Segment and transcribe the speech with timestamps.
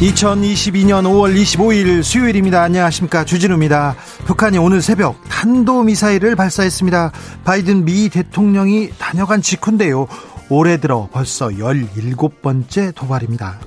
[0.00, 2.60] 2022년 5월 25일 수요일입니다.
[2.60, 3.24] 안녕하십니까.
[3.24, 3.96] 주진우입니다.
[4.26, 7.12] 북한이 오늘 새벽 탄도미사일을 발사했습니다.
[7.44, 10.06] 바이든 미 대통령이 다녀간 직후인데요.
[10.50, 13.58] 올해 들어 벌써 17번째 도발입니다.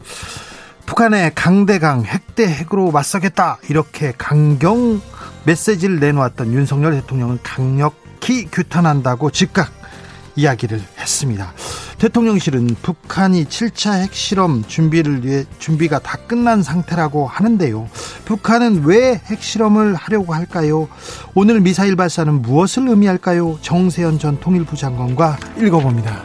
[0.85, 3.57] 북한의 강대강 핵대 핵으로 맞서겠다.
[3.67, 5.01] 이렇게 강경
[5.45, 9.71] 메시지를 내놓았던 윤석열 대통령은 강력히 규탄한다고 즉각
[10.35, 11.53] 이야기를 했습니다.
[11.99, 17.89] 대통령실은 북한이 7차 핵실험 준비를 위해 준비가 다 끝난 상태라고 하는데요.
[18.23, 20.87] 북한은 왜 핵실험을 하려고 할까요?
[21.35, 23.59] 오늘 미사일 발사는 무엇을 의미할까요?
[23.61, 26.23] 정세현 전 통일부 장관과 읽어봅니다.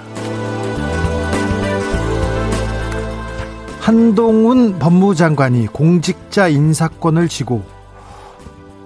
[3.81, 7.63] 한동훈 법무장관이 공직자 인사권을 지고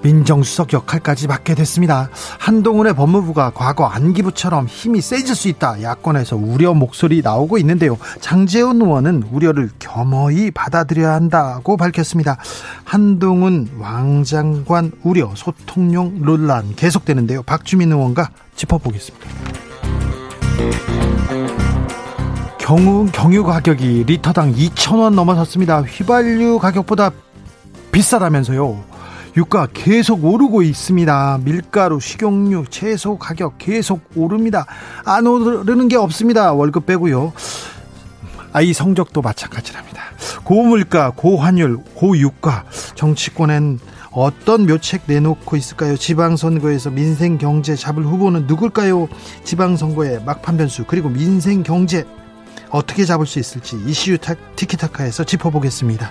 [0.03, 2.09] 민정수석 역할까지 맡게 됐습니다.
[2.39, 5.83] 한동훈의 법무부가 과거 안기부처럼 힘이 세질 수 있다.
[5.83, 7.99] 야권에서 우려 목소리 나오고 있는데요.
[8.21, 12.37] 장재훈 의원은 우려를 겸허히 받아들여야 한다고 밝혔습니다.
[12.85, 17.43] 한동훈 왕장관 우려 소통용 논란 계속되는데요.
[17.43, 19.27] 박주민 의원과 짚어보겠습니다.
[22.59, 25.81] 경유, 경유 가격이 리터당 2,000원 넘어섰습니다.
[25.81, 27.11] 휘발유 가격보다
[27.93, 28.98] 비싸다면서요.
[29.39, 31.39] 유가 계속 오르고 있습니다.
[31.45, 34.67] 밀가루, 식용유, 채소 가격 계속 오릅니다.
[35.05, 36.53] 안 오르는 게 없습니다.
[36.53, 37.33] 월급 빼고요.
[38.53, 40.03] 아이 성적도 마찬가지랍니다.
[40.43, 42.65] 고물가, 고환율, 고유가,
[42.97, 43.79] 정치권엔
[44.11, 45.97] 어떤 묘책 내놓고 있을까요?
[45.97, 49.07] 지방선거에서 민생 경제 잡을 후보는 누굴까요?
[49.45, 52.05] 지방선거의 막판 변수 그리고 민생 경제
[52.71, 54.19] 어떻게 잡을 수 있을지 이슈
[54.57, 56.11] 티키타카에서 짚어보겠습니다.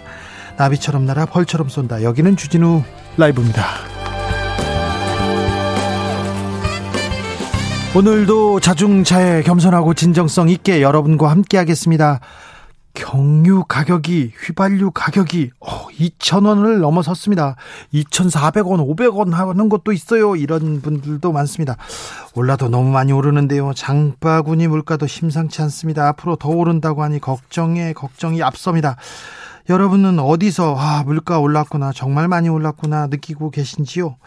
[0.58, 2.04] 나비처럼 날아 벌처럼 쏜다.
[2.04, 2.84] 여기는 주진우
[3.18, 3.66] 라이브입니다.
[7.96, 12.20] 오늘도 자중차에 겸손하고 진정성 있게 여러분과 함께 하겠습니다.
[12.94, 17.56] 경유 가격이 휘발유 가격이 어, 2,000원을 넘어섰습니다.
[17.94, 20.36] 2,400원, 500원 하는 것도 있어요.
[20.36, 21.78] 이런 분들도 많습니다.
[22.34, 23.74] 올라도 너무 많이 오르는데요.
[23.76, 26.08] 장바구니 물가도 심상치 않습니다.
[26.08, 28.96] 앞으로 더 오른다고 하니 걱정에 걱정이 앞섭니다.
[29.70, 34.18] 여러분은 어디서 아 물가 올랐구나 정말 많이 올랐구나 느끼고 계신지요?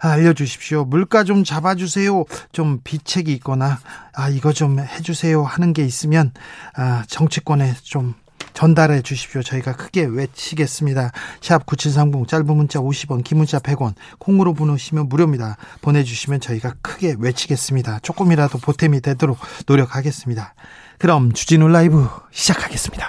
[0.00, 0.84] 아, 알려주십시오.
[0.84, 2.24] 물가 좀 잡아주세요.
[2.52, 3.78] 좀 비책이 있거나
[4.12, 6.32] 아 이거 좀 해주세요 하는 게 있으면
[6.76, 8.14] 아 정치권에 좀
[8.52, 9.42] 전달해 주십시오.
[9.42, 11.10] 저희가 크게 외치겠습니다.
[11.40, 15.56] 샵 9730 짧은 문자 50원 긴 문자 100원 콩으로 보내시면 무료입니다.
[15.80, 17.98] 보내주시면 저희가 크게 외치겠습니다.
[18.00, 20.54] 조금이라도 보탬이 되도록 노력하겠습니다.
[20.98, 23.08] 그럼 주진우 라이브 시작하겠습니다.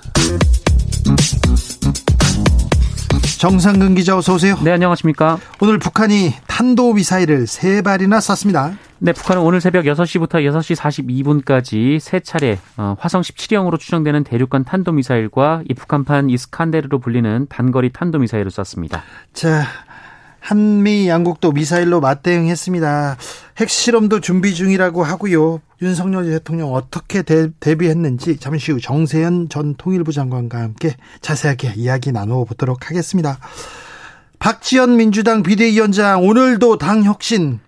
[3.41, 4.55] 정상근 기자 어서 오세요.
[4.63, 5.39] 네, 안녕하십니까?
[5.61, 8.77] 오늘 북한이 탄도 미사일을 세 발이나 쐈습니다.
[8.99, 14.91] 네, 북한은 오늘 새벽 6시부터 6시 42분까지 세 차례 어, 화성 17형으로 추정되는 대륙간 탄도
[14.91, 19.01] 미사일과 이 북한판 이스칸데르로 불리는 단거리 탄도 미사일을 쐈습니다.
[19.33, 19.65] 자,
[20.41, 23.15] 한미 양국도 미사일로 맞대응했습니다.
[23.57, 25.61] 핵실험도 준비 중이라고 하고요.
[25.81, 32.43] 윤석열 대통령 어떻게 대, 비했는지 잠시 후 정세현 전 통일부 장관과 함께 자세하게 이야기 나누어
[32.43, 33.37] 보도록 하겠습니다.
[34.39, 37.59] 박지원 민주당 비대위원장 오늘도 당 혁신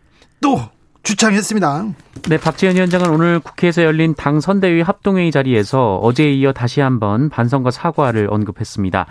[0.41, 0.59] 또
[1.03, 1.85] 주창했습니다.
[2.29, 7.69] 네, 박지원 위원장은 오늘 국회에서 열린 당 선대위 합동회의 자리에서 어제에 이어 다시 한번 반성과
[7.69, 9.05] 사과를 언급했습니다.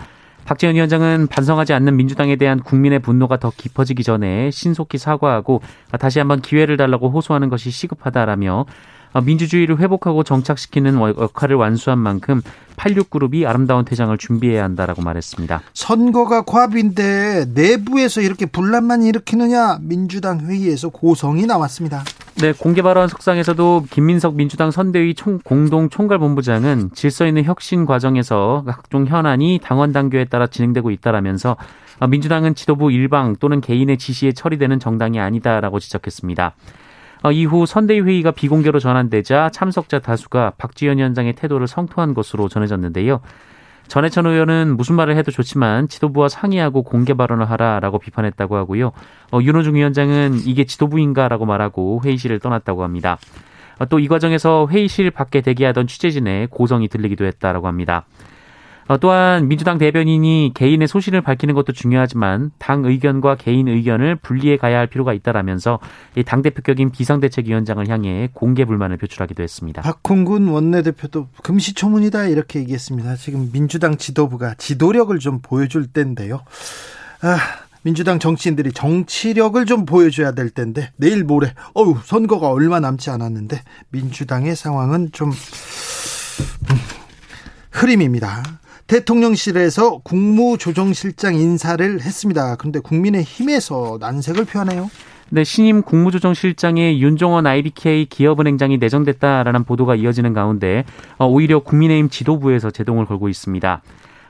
[0.52, 5.62] 박지원 위원장은 반성하지 않는 민주당에 대한 국민의 분노가 더 깊어지기 전에 신속히 사과하고
[5.98, 8.66] 다시 한번 기회를 달라고 호소하는 것이 시급하다라며
[9.14, 12.42] 어, 민주주의를 회복하고 정착시키는 역할을 완수한 만큼
[12.76, 15.62] 86그룹이 아름다운 퇴장을 준비해야 한다라고 말했습니다.
[15.72, 22.04] 선거가 코앞인데 내부에서 이렇게 분란만 일으키느냐 민주당 회의에서 고성이 나왔습니다.
[22.42, 29.06] 네, 공개 발언 석상에서도 김민석 민주당 선대위 총, 공동 총괄본부장은 질서 있는 혁신 과정에서 각종
[29.06, 31.56] 현안이 당원 당규에 따라 진행되고 있다라면서
[32.00, 36.56] 어, 민주당은 지도부 일방 또는 개인의 지시에 처리되는 정당이 아니다라고 지적했습니다.
[37.22, 43.20] 어, 이후 선대위 회의가 비공개로 전환되자 참석자 다수가 박지원 위원장의 태도를 성토한 것으로 전해졌는데요.
[43.88, 48.92] 전해천 의원은 무슨 말을 해도 좋지만 지도부와 상의하고 공개 발언을 하라라고 비판했다고 하고요.
[49.32, 53.18] 어, 윤호중 위원장은 이게 지도부인가라고 말하고 회의실을 떠났다고 합니다.
[53.78, 58.06] 어, 또이 과정에서 회의실 밖에 대기하던 취재진의 고성이 들리기도 했다라고 합니다.
[58.88, 64.78] 어, 또한 민주당 대변인이 개인의 소신을 밝히는 것도 중요하지만 당 의견과 개인 의견을 분리해 가야
[64.78, 65.78] 할 필요가 있다라면서
[66.26, 69.82] 당 대표격인 비상대책위원장을 향해 공개 불만을 표출하기도 했습니다.
[69.82, 73.16] 박홍근 원내대표도 금시초문이다 이렇게 얘기했습니다.
[73.16, 76.42] 지금 민주당 지도부가 지도력을 좀 보여줄 때인데요.
[77.22, 77.38] 아,
[77.82, 84.54] 민주당 정치인들이 정치력을 좀 보여줘야 될 텐데 내일 모레 어우 선거가 얼마 남지 않았는데 민주당의
[84.56, 86.76] 상황은 좀 음,
[87.70, 88.42] 흐림입니다.
[88.92, 92.56] 대통령실에서 국무조정실장 인사를 했습니다.
[92.56, 94.90] 그런데 국민의힘에서 난색을 표하네요.
[95.30, 100.84] 네, 신임 국무조정실장에 윤종원 IBK 기업은행장이 내정됐다라는 보도가 이어지는 가운데
[101.16, 103.80] 어, 오히려 국민의힘 지도부에서 제동을 걸고 있습니다.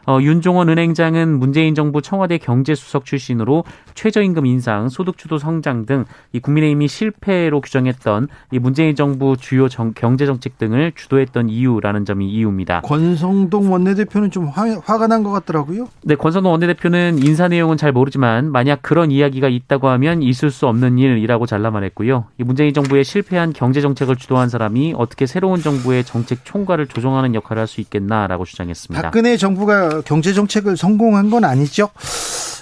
[0.06, 3.64] 어, 윤종원 은행장은 문재인 정부 청와대 경제수석 출신으로
[3.94, 10.26] 최저임금 인상, 소득주도 성장 등 이 국민의힘이 실패로 규정했던 이 문재인 정부 주요 정, 경제
[10.26, 12.80] 정책 등을 주도했던 이유라는 점이 이유입니다.
[12.82, 15.88] 권성동 원내대표는 좀 화, 화가 난 것 같더라고요.
[16.02, 20.98] 네, 권성동 원내대표는 인사 내용은 잘 모르지만 만약 그런 이야기가 있다고 하면 있을 수 없는
[20.98, 22.24] 일이라고 잘라 말했고요.
[22.38, 27.60] 이 문재인 정부의 실패한 경제 정책을 주도한 사람이 어떻게 새로운 정부의 정책 총괄을 조정하는 역할을
[27.60, 29.02] 할 수 있겠나라고 주장했습니다.
[29.02, 31.90] 박근혜 정부가 경제 정책을 성공한 건 아니죠.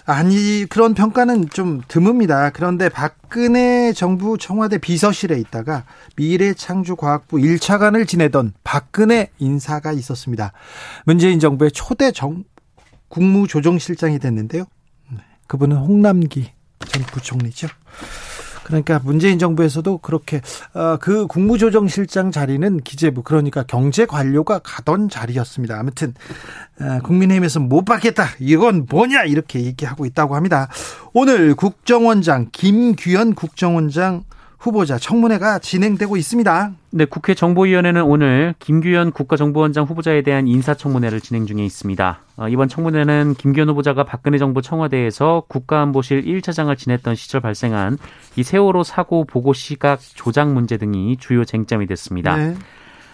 [0.07, 2.53] 아니 그런 평가는 좀 드뭅니다.
[2.53, 5.85] 그런데 박근혜 정부 청와대 비서실에 있다가
[6.17, 10.53] 미래창조과학부 1차관을 지내던 박근혜 인사가 있었습니다.
[11.05, 12.45] 문재인 정부의 초대 정,
[13.09, 14.65] 국무조정실장이 됐는데요.
[15.11, 16.51] 네, 그분은 홍남기
[16.89, 17.69] 전 부총리죠.
[18.71, 20.41] 그러니까 문재인 정부에서도 그렇게
[20.75, 25.79] 어, 그 국무조정실장 자리는 기재부 그러니까 경제 관료가 가던 자리였습니다.
[25.79, 26.15] 아무튼
[26.81, 30.69] 어, 국민의힘에서 못 받겠다 이건 뭐냐 이렇게 얘기하고 있다고 합니다.
[31.13, 34.25] 오늘 국정원장 김규현 국정원장
[34.61, 36.73] 후보자 청문회가 진행되고 있습니다.
[36.91, 42.21] 네, 국회 정보위원회는 오늘 김규현 국가정보원장 후보자에 대한 인사청문회를 진행 중에 있습니다.
[42.37, 47.97] 어, 이번 청문회는 김규현 후보자가 박근혜 정부 청와대에서 국가안보실 1차장을 지냈던 시절 발생한
[48.37, 52.37] 이 세월호 사고 보고 시각 조작 문제 등이 주요 쟁점이 됐습니다.
[52.37, 52.55] 네.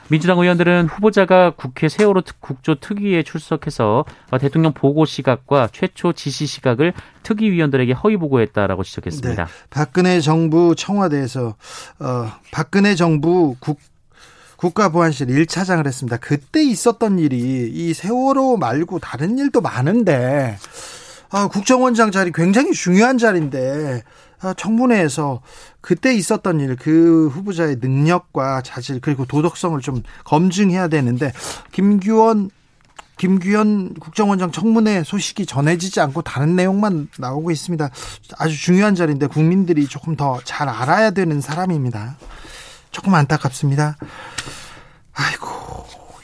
[0.09, 4.05] 민주당 의원들은 후보자가 국회 세월호 국조 특위에 출석해서
[4.41, 6.93] 대통령 보고 시각과 최초 지시 시각을
[7.23, 9.45] 특위위원들에게 허위 보고했다라고 지적했습니다.
[9.45, 9.51] 네.
[9.71, 11.57] 박근혜 정부 청와대에서
[11.99, 13.81] 어, 박근혜 정부 국
[14.57, 16.17] 국가보안실 1차장을 했습니다.
[16.17, 20.57] 그때 있었던 일이 이 세월호 말고 다른 일도 많은데
[21.31, 24.03] 아, 국정원장 자리 굉장히 중요한 자리인데
[24.41, 25.43] 아, 청문회에서
[25.87, 31.33] 그때 있었던 일, 그 후보자의 능력과 자질 그리고 도덕성을 좀 검증해야 되는데
[31.71, 32.51] 김규원
[33.19, 37.89] 김규현 국정원장 청문회 소식이 전해지지 않고 다른 내용만 나오고 있습니다.
[38.37, 42.17] 아주 중요한 자리인데 국민들이 조금 더 잘 알아야 되는 사람입니다.
[42.91, 43.97] 조금 안타깝습니다.
[45.15, 45.47] 아이고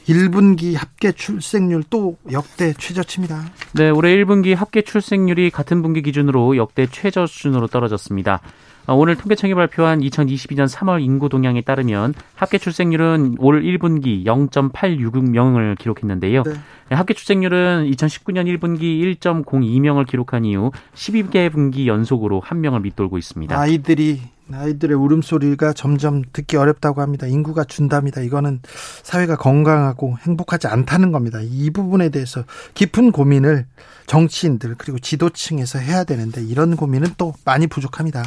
[0.09, 3.45] 1분기 합계 출생률 또 역대 최저치입니다.
[3.75, 8.41] 네, 올해 1분기 합계 출생률이 같은 분기 기준으로 역대 최저 수준으로 떨어졌습니다.
[8.85, 16.43] 어, 오늘 통계청이 발표한 2022년 3월 인구 동향에 따르면 합계 출생률은 올 1분기 0.866명을 기록했는데요.
[16.43, 16.53] 네.
[16.89, 16.95] 네.
[16.95, 23.57] 합계 출생률은 2019년 1분기 1.02명을 기록한 이후 12개 분기 연속으로 한 명을 밑돌고 있습니다.
[23.57, 24.21] 아이들이
[24.51, 27.27] 아이들의 울음소리가 점점 듣기 어렵다고 합니다.
[27.27, 28.21] 인구가 준답니다.
[28.21, 28.59] 이거는
[29.03, 31.39] 사회가 건강하고 행복하지 않다는 겁니다.
[31.41, 33.65] 이 부분에 대해서 깊은 고민을
[34.05, 38.23] 정치인들 그리고 지도층에서 해야 되는데 이런 고민은 또 많이 부족합니다.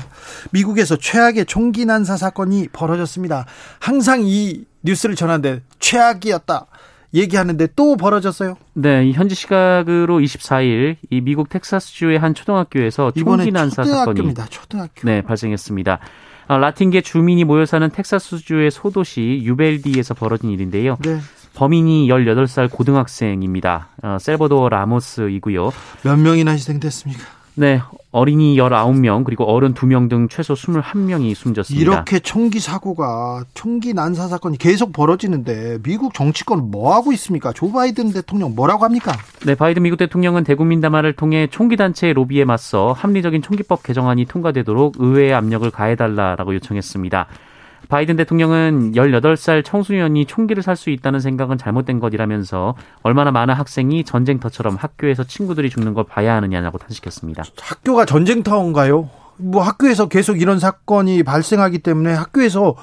[0.50, 3.46] 미국에서 최악의 총기 난사 사건이 벌어졌습니다.
[3.80, 6.66] 항상 이 뉴스를 전하는데 최악이었다.
[7.14, 8.56] 얘기하는데 또 벌어졌어요?
[8.74, 15.02] 네, 현지 시각으로 24일 이 미국 텍사스주의 한 초등학교에서 총기 난사 사건이 초등학교.
[15.04, 15.98] 네, 발생했습니다.
[16.48, 20.96] 아, 라틴계 주민이 모여 사는 텍사스주의 소도시 유벨디에서 벌어진 일인데요.
[21.02, 21.18] 네.
[21.56, 23.88] 범인이 18살 고등학생입니다.
[24.02, 25.72] 어, 셀버도어 라모스이고요.
[26.02, 27.36] 몇 명이나 희생됐습니까?
[27.58, 27.80] 네,
[28.12, 31.82] 어린이 19명 그리고 어른 2명 등 최소 21명이 숨졌습니다.
[31.82, 37.54] 이렇게 총기 사고가 총기 난사 사건이 계속 벌어지는데 미국 정치권 뭐 하고 있습니까?
[37.54, 39.12] 조 바이든 대통령 뭐라고 합니까?
[39.46, 44.96] 네, 바이든 미국 대통령은 대국민 담화를 통해 총기 단체의 로비에 맞서 합리적인 총기법 개정안이 통과되도록
[44.98, 47.26] 의회에 압력을 가해 달라라고 요청했습니다.
[47.88, 54.76] 바이든 대통령은 18살 청소년이 총기를 살 수 있다는 생각은 잘못된 것이라면서 얼마나 많은 학생이 전쟁터처럼
[54.76, 57.44] 학교에서 친구들이 죽는 걸 봐야 하느냐고 탄식했습니다.
[57.60, 59.08] 학교가 전쟁터인가요?
[59.38, 62.74] 뭐 학교에서 계속 이런 사건이 발생하기 때문에 학교에서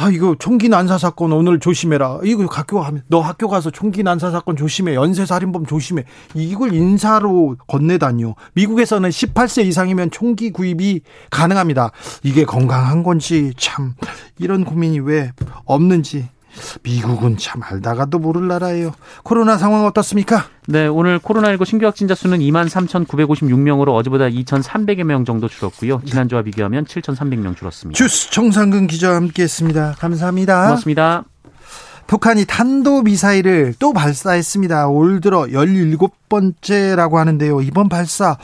[0.00, 2.20] 아 이거 총기 난사 사건 오늘 조심해라.
[2.22, 4.94] 이거 학교 가면 너 학교 가서 총기 난사 사건 조심해.
[4.94, 6.04] 연쇄 살인범 조심해.
[6.34, 8.36] 이걸 인사로 건네다니요.
[8.54, 11.00] 미국에서는 18세 이상이면 총기 구입이
[11.30, 11.90] 가능합니다.
[12.22, 13.94] 이게 건강한 건지 참
[14.38, 15.32] 이런 고민이 왜
[15.64, 16.28] 없는지
[16.82, 18.92] 미국은 참 알다가도 모를 나라예요.
[19.22, 20.44] 코로나 상황 어떻습니까?
[20.66, 26.02] 네, 오늘 코로나19 신규 확진자 수는 2만 3,956명으로 어제보다 2,300여 명 정도 줄었고요.
[26.04, 27.96] 지난주와 비교하면 7,300명 줄었습니다.
[27.96, 29.96] 주스 정상근 기자와 함께했습니다.
[29.98, 30.64] 감사합니다.
[30.64, 31.24] 고맙습니다.
[32.06, 34.88] 북한이 탄도 미사일을 또 발사했습니다.
[34.88, 37.60] 올 들어 17번째라고 하는데요.
[37.60, 38.38] 이번 발사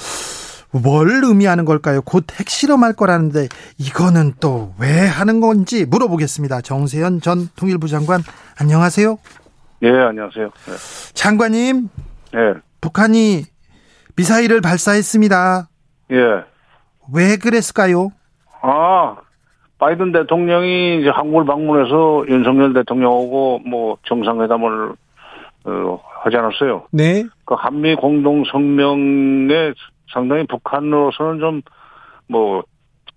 [0.82, 2.02] 뭘 의미하는 걸까요?
[2.02, 6.60] 곧 핵실험할 거라는데 이거는 또 왜 하는 건지 물어보겠습니다.
[6.62, 8.20] 정세현 전 통일부 장관
[8.60, 9.16] 안녕하세요.
[9.82, 10.46] 예, 안녕하세요.
[10.46, 10.72] 네.
[11.14, 11.88] 장관님,
[12.34, 13.42] 예, 북한이
[14.16, 15.68] 미사일을 발사했습니다.
[16.12, 16.16] 예.
[17.12, 18.10] 왜 그랬을까요?
[18.62, 19.16] 아,
[19.78, 24.94] 바이든 대통령이 이제 한국을 방문해서 윤석열 대통령하고 뭐 정상회담을
[25.66, 26.86] 어, 하지 않았어요.
[26.90, 27.24] 네.
[27.44, 29.72] 그 한미 공동 성명에
[30.12, 31.62] 상당히 북한으로서는 좀
[32.28, 32.64] 뭐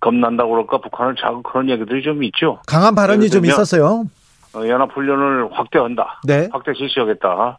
[0.00, 2.60] 겁난다고 그럴까 북한을 자극하는 얘기들이 좀 있죠.
[2.66, 4.04] 강한 발언이 좀 있었어요.
[4.54, 6.20] 어, 연합훈련을 확대한다.
[6.26, 6.48] 네.
[6.52, 7.58] 확대 실시하겠다.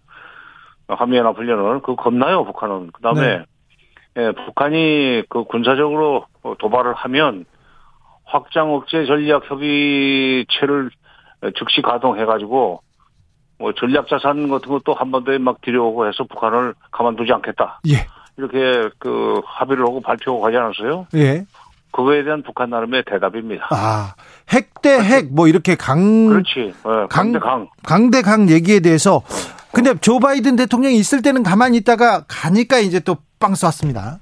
[0.88, 2.91] 어, 한미연합훈련을 그 겁나요 북한은.
[2.91, 3.45] 그다음에 네.
[4.17, 7.45] 예, 북한이 그 군사적으로 어, 도발을 하면
[8.24, 10.91] 확장 억제 전략 협의체를
[11.57, 12.81] 즉시 가동해가지고
[13.59, 17.81] 뭐 전략 자산 같은 것도 한반도에 막 들여오고 해서 북한을 가만두지 않겠다.
[17.89, 18.07] 예.
[18.39, 21.08] 이렇게 그 합의를 하고 발표하고 가지 않았어요?
[21.15, 21.46] 예.
[21.91, 23.67] 그거에 대한 북한 나름의 대답입니다.
[23.72, 24.13] 아,
[24.51, 26.60] 핵 대 핵 뭐 이렇게 강 그렇지.
[26.60, 27.67] 예, 강- 강대 강.
[27.84, 29.22] 강대 강 얘기에 대해서
[29.74, 34.19] 근데 조 바이든 대통령이 있을 때는 가만히 있다가 가니까 이제 또 빵 쐈습니다.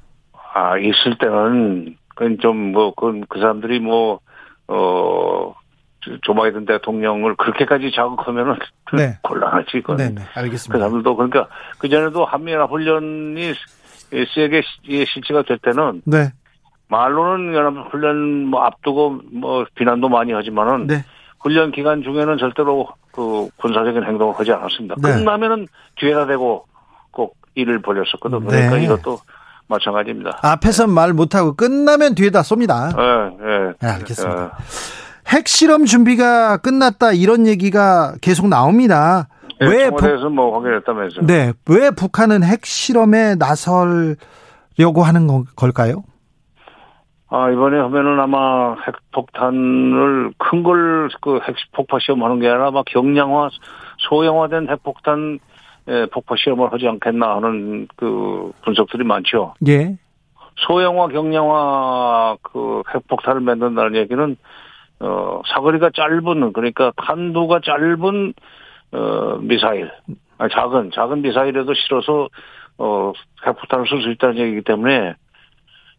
[0.54, 4.20] 아, 있을 때는, 그건 좀, 뭐, 그, 그 사람들이 뭐,
[4.68, 5.56] 어,
[6.02, 8.58] 조- 조 바이든 대통령을 그렇게까지 자극하면은
[8.94, 9.18] 네.
[9.24, 9.98] 곤란하지, 그건.
[9.98, 10.22] 네, 네.
[10.34, 10.78] 그 알겠습니다.
[10.78, 11.48] 사람들도, 그러니까,
[11.80, 13.54] 그 전에도 한미연합 훈련이
[14.12, 16.32] 세게 시- 실시가 될 때는, 네.
[16.90, 21.04] 말로는 연합 훈련 뭐 앞두고 뭐 비난도 많이 하지만은, 네.
[21.40, 24.96] 훈련 기간 중에는 절대로 그 군사적인 행동을 하지 않았습니다.
[25.02, 25.16] 네.
[25.16, 26.66] 끝나면은 뒤에다 대고
[27.12, 28.46] 꼭 일을 벌였었거든요.
[28.46, 28.84] 그러니까 네.
[28.86, 29.20] 이것도
[29.68, 30.40] 마찬가지입니다.
[30.44, 32.98] 앞에선 말 못하고 끝나면 뒤에다 쏩니다.
[32.98, 33.36] 예,
[33.68, 33.74] 예.
[33.82, 34.44] 네, 알겠습니다.
[34.60, 35.36] 예.
[35.36, 39.28] 핵실험 준비가 끝났다 이런 얘기가 계속 나옵니다.
[39.62, 41.26] 예, 왜 북, 청와대에서 뭐 확인했다면서요?
[41.26, 46.04] 네, 왜 북한은 핵실험에 나설려고 하는 건- 걸까요?
[47.30, 53.50] 아, 이번에 하면은 아마 핵폭탄을 큰 걸 그 핵폭파 시험하는 게 아니라 아마 경량화,
[54.10, 55.40] 소형화된 핵폭탄
[55.90, 59.54] 예, 폭파 시험을 하지 않겠나 하는 그 분석들이 많죠.
[59.68, 59.98] 예.
[60.58, 64.36] 소형화, 경량화 그 핵폭탄을 만든다는 얘기는
[65.00, 68.34] 어 사거리가 짧은 그러니까 탄두가 짧은
[68.98, 69.92] 어 미사일,
[70.38, 72.30] 아니, 작은 작은 미사일에도 실어서
[72.78, 73.14] 어
[73.46, 75.14] 핵폭탄을 쓸 수 있다는 얘기이기 때문에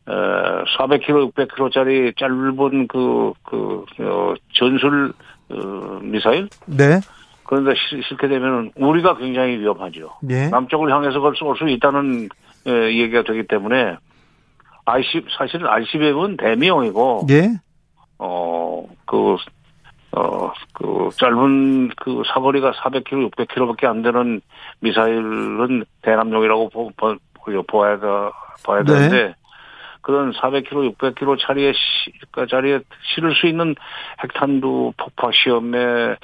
[0.07, 5.13] 어 400km, 600km짜리 짧은 그, 그, 어, 전술,
[5.51, 6.49] 어, 미사일?
[6.67, 7.01] 네.
[7.45, 10.11] 그런데 실- 실게 되면 우리가 굉장히 위험하죠.
[10.31, 10.49] 예.
[10.49, 12.29] 남쪽을 향해서 걸수 있다는
[12.67, 13.97] 에, 얘기가 되기 때문에
[14.85, 17.51] IC 사실은 ICBM은 대미용이고 예.
[18.19, 19.37] 어그
[20.19, 24.41] 어, 그, 짧은, 그, 사거리가 400km, 600km밖에 안 되는
[24.81, 28.33] 미사일은 대남용이라고 보, 보, 보- 보아야, 가-
[28.65, 28.93] 봐야 네.
[28.93, 29.35] 되는데,
[30.01, 32.81] 그런 400km, 600km 짜리에, 시, 그 자리에
[33.15, 33.77] 실을 수 있는
[34.23, 36.17] 핵탄두 폭파 시험에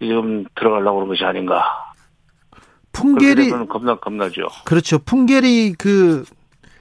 [0.00, 1.92] 지금 들어가려고 그런 것이 아닌가.
[2.92, 4.48] 풍계리 겁나, 겁나죠.
[4.64, 4.98] 그렇죠.
[4.98, 6.24] 풍계리 그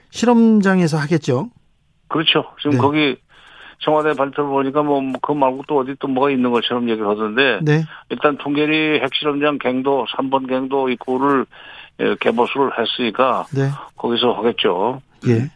[0.09, 1.49] 실험장에서 하겠죠.
[2.07, 2.45] 그렇죠.
[2.59, 2.77] 지금 네.
[2.77, 3.17] 거기
[3.79, 7.83] 청와대 발표를 보니까 뭐, 그 말고 또 어디 또 뭐가 있는 것처럼 얘기를 하던데, 네.
[8.09, 11.45] 일단 통계리 핵실험장 갱도 3번 갱도 입구를
[11.99, 13.69] 예, 개보수를 했으니까 네.
[13.95, 15.01] 거기서 하겠죠.
[15.27, 15.49] 예.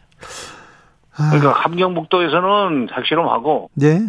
[1.16, 4.00] 아, 그러니까 함경북도에서는 핵실험하고 네.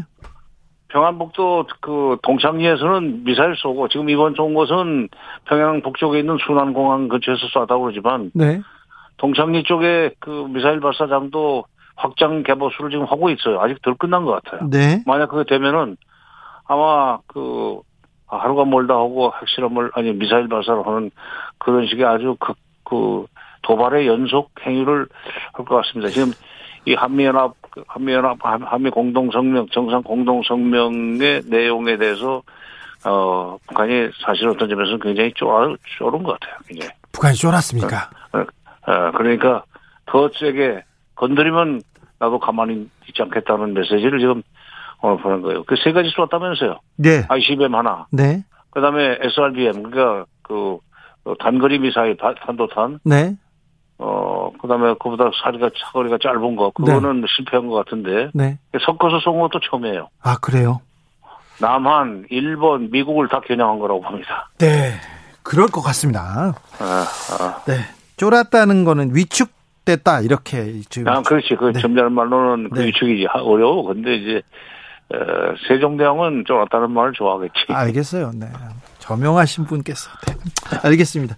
[0.87, 5.09] 평안북도 그 동창리에서는 미사일 쏘고 지금 이번 쏜 것은
[5.45, 8.61] 평양 북쪽에 있는 순안공항 근처에서 쐈다고 그러지만 네.
[9.17, 11.65] 동창리 쪽에 그 미사일 발사장도
[11.95, 13.59] 확장 개보수를 지금 하고 있어요.
[13.61, 14.69] 아직 덜 끝난 것 같아요.
[14.69, 15.03] 네.
[15.05, 15.97] 만약 그게 되면은
[16.67, 17.81] 아마 그
[18.27, 21.11] 하루가 멀다 하고 핵실험을 아니 미사일 발사를 하는
[21.59, 23.25] 그런 식의 아주 그, 그
[23.61, 25.07] 도발의 연속 행위를
[25.53, 26.11] 할 것 같습니다.
[26.11, 26.31] 지금
[26.85, 27.53] 이 한미연합
[27.87, 32.41] 한미연합 한미 공동성명 정상 공동성명의 내용에 대해서
[33.05, 36.57] 어 북한이 사실 어떤 점에서는 굉장히 쫄 쫄은 것 같아요.
[36.67, 36.91] 굉장히.
[37.11, 38.09] 북한이 쫄았습니까?
[38.33, 39.63] 어, 그러니까
[40.05, 40.83] 더 세게
[41.15, 41.81] 건드리면
[42.19, 44.41] 나도 가만히 있지 않겠다는 메시지를 지금
[45.01, 45.63] 오늘 보낸 거예요.
[45.63, 46.79] 그 세 가지 쏘았다면서요.
[46.97, 47.25] 네.
[47.27, 48.07] ICBM 하나.
[48.11, 48.43] 네.
[48.69, 50.77] 그 다음에 SRBM, 그러니까 그
[51.25, 52.99] 어, 단거리 미사일, 다- 탄도탄.
[53.03, 53.35] 네.
[53.97, 56.71] 어, 그 다음에 그보다 사리가, 사거리가 짧은 거.
[56.71, 58.29] 그거는 실패한 것 같은데.
[58.33, 58.57] 네.
[58.85, 60.09] 섞어서 쏜 것도 처음이에요.
[60.21, 60.81] 아, 그래요?
[61.59, 64.49] 남한, 일본, 미국을 다 겨냥한 거라고 봅니다.
[64.57, 64.93] 네.
[65.43, 66.53] 그럴 것 같습니다.
[66.79, 67.05] 아,
[67.39, 67.63] 아.
[67.65, 67.73] 네.
[68.17, 69.49] 쫄았다는 거는 위축
[69.85, 70.21] 됐다.
[70.21, 71.11] 이렇게 지금.
[71.11, 71.55] 아, 그렇지.
[71.59, 71.79] 그 네.
[71.81, 72.87] 점잖은 말로는 그 네.
[72.87, 73.25] 위축이지.
[73.29, 73.83] 하- 어려워.
[73.83, 74.41] 근데 이제,
[75.13, 75.17] 어,
[75.67, 77.53] 세종대왕은 쫄았다는 말을 좋아하겠지.
[77.69, 78.31] 알겠어요.
[78.35, 78.47] 네.
[78.99, 80.09] 저명하신 분께서.
[80.27, 80.35] 네.
[80.83, 81.35] 알겠습니다.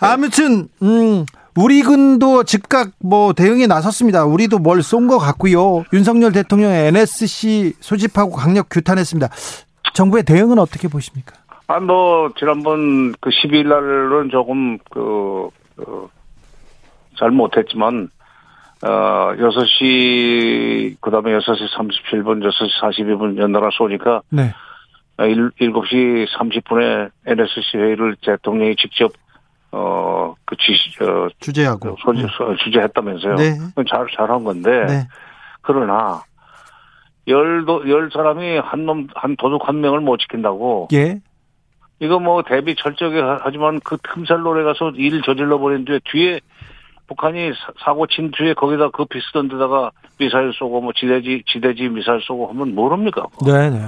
[0.00, 4.24] 아무튼 음 우리 군도 즉각 뭐 대응에 나섰습니다.
[4.24, 5.84] 우리도 뭘 쏜 것 같고요.
[5.92, 9.28] 윤석열 대통령의 NSC 소집하고 강력 규탄했습니다.
[9.94, 11.34] 정부의 대응은 어떻게 보십니까?
[11.66, 16.08] 아, 뭐, 지난번 그 12일 날은 조금, 그, 어,
[17.20, 18.08] 잘 못했지만,
[18.82, 18.88] 어,
[19.36, 24.52] 6시, 그 다음에 6시 37분, 6시 42분 연달아 쏘니까, 네.
[25.18, 29.12] 7, 7시 30분에 NSC 회의를 대통령이 직접,
[29.70, 31.96] 어, 그 지시, 어, 주제하고.
[32.00, 32.26] 소지,
[32.64, 33.36] 주재했다면서요.
[33.36, 33.58] 네.
[33.88, 35.08] 잘, 잘한 건데, 네.
[35.60, 36.22] 그러나,
[37.28, 41.20] 열, 도, 열 사람이 한 놈, 한 도둑 한 명을 못 지킨다고, 예.
[42.02, 46.40] 이거 뭐 대비 철저하게 하- 하지만 그 틈살 노래 가서 일 저질러 버린 뒤에 뒤에
[47.10, 52.20] 북한이 사- 사고 친 뒤에 거기다 그 비슷한 데다가 미사일 쏘고 뭐 지대지 지대지 미사일
[52.22, 53.26] 쏘고 하면 모릅니까?
[53.44, 53.78] 네, 네.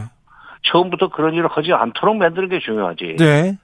[0.64, 3.16] 처음부터 그런 일을 하지 않도록 만드는 게 중요하지.
[3.18, 3.56] 네.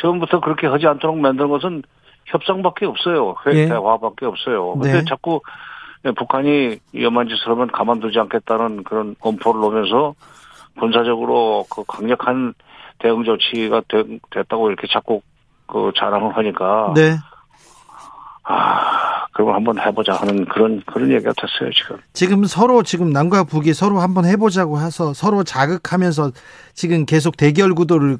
[0.00, 1.82] 처음부터 그렇게 하지 않도록 만드는 것은
[2.26, 3.34] 협상밖에 없어요.
[3.46, 3.66] 회, 예.
[3.66, 4.74] 대화밖에 없어요.
[4.74, 5.04] 근데 네.
[5.08, 5.40] 자꾸
[6.16, 10.14] 북한이 위험한 짓을 하면 가만두지 않겠다는 그런 엄포를 놓으면서
[10.78, 12.54] 군사적으로 그 강력한
[12.98, 15.20] 대응 조치가 되- 됐다고 이렇게 자꾸
[15.66, 17.16] 그 자랑을 하니까 네.
[18.50, 21.96] 아 그걸 한번 해보자 하는 그런 그런 얘기가 됐어요 지금.
[22.12, 26.32] 지금 서로 지금 남과 북이 서로 한번 해보자고 해서 서로 자극하면서
[26.74, 28.18] 지금 계속 대결 구도를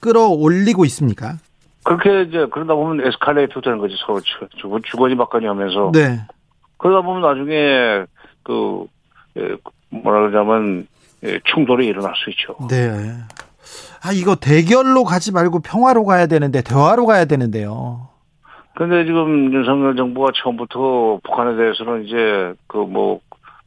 [0.00, 1.36] 끌어올리고 있습니까?
[1.84, 6.20] 그렇게 이제 그러다 보면 에스컬레이터 되는 거지 서로 주- 주- 주거니 받거니 하면서 네.
[6.78, 8.04] 그러다 보면 나중에
[8.42, 8.86] 그
[9.38, 9.56] 예,
[9.90, 10.86] 뭐라 그러자면
[11.24, 12.56] 예, 충돌이 일어날 수 있죠.
[12.68, 13.12] 네.
[14.02, 18.08] 아, 이거 대결로 가지 말고 평화로 가야 되는데, 대화로 가야 되는데요.
[18.76, 23.20] 근데 지금 윤석열 정부가 처음부터 북한에 대해서는 이제 그 뭐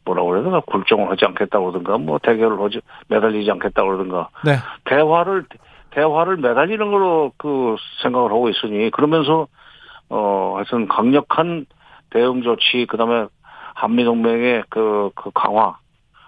[0.09, 4.55] 뭐라 그래야 되나 굴종을 하지 않겠다고 그러든가 뭐 대결을 하지 매달리지 않겠다고 그러든가 네.
[4.85, 5.45] 대화를
[5.91, 9.47] 대화를 매달리는 걸로 그 생각을 하고 있으니 그러면서
[10.09, 11.65] 어 하여튼 강력한
[12.09, 13.27] 대응 조치 그다음에
[13.75, 15.77] 한미 동맹의 그, 그 강화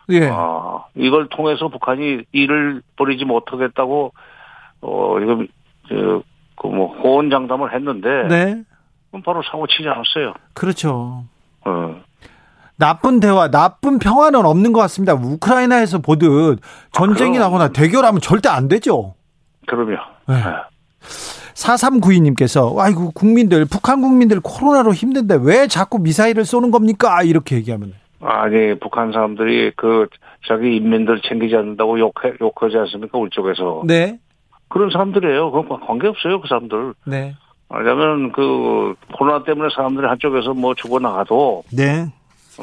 [0.09, 0.29] 예.
[0.31, 4.11] 아, 이걸 통해서 북한이 일을 벌이지 못하겠다고,
[4.81, 5.45] 어, 이거,
[5.87, 6.21] 저,
[6.57, 8.63] 그 뭐, 호언장담을 했는데, 네.
[9.11, 10.33] 그럼 바로 사고 치지 않았어요.
[10.53, 11.25] 그렇죠.
[11.65, 12.01] 어.
[12.77, 15.13] 나쁜 대화, 나쁜 평화는 없는 것 같습니다.
[15.13, 16.59] 우크라이나에서 보듯
[16.91, 17.43] 전쟁이 그럼.
[17.43, 19.13] 나거나 대결하면 절대 안 되죠.
[19.67, 19.97] 그럼요.
[20.27, 20.35] 네.
[20.35, 20.71] 예.
[21.53, 27.21] 4392님께서, 아이고, 국민들, 북한 국민들 코로나로 힘든데 왜 자꾸 미사일을 쏘는 겁니까?
[27.21, 27.93] 이렇게 얘기하면.
[28.21, 30.07] 아니, 북한 사람들이 그,
[30.47, 33.19] 자기 인민들 챙기지 않는다고 욕해, 욕하지 않습니까?
[33.19, 33.83] 우리 쪽에서.
[33.85, 34.17] 네.
[34.69, 35.51] 그런 사람들이에요.
[35.51, 36.93] 그건 관계없어요, 그 사람들.
[37.05, 37.35] 네.
[37.73, 42.07] 왜냐면 그, 코로나 때문에 사람들이 한쪽에서 뭐 죽어 나가도, 네.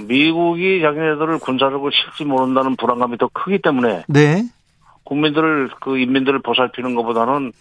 [0.06, 4.42] 미국이 자기네들을 군사력을 실지 모른다는 불안감이 더 크기 때문에, 네.
[5.04, 7.52] 국민들을 그 인민들을 보살피는 것보다는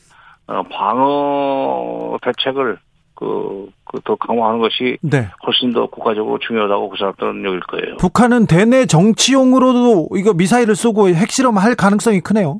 [0.47, 2.77] 어, 방어 대책을
[3.15, 5.29] 그 그 더 강화하는 것이 네.
[5.45, 7.97] 훨씬 더 국가적으로 중요하다고 그 사람들은 여길 거예요.
[7.97, 12.59] 북한은 대내 정치용으로도 이거 미사일을 쏘고 핵실험할 가능성이 크네요.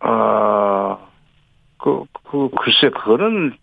[0.00, 0.98] 아,
[1.78, 3.56] 그, 그, 글쎄, 그거는 주-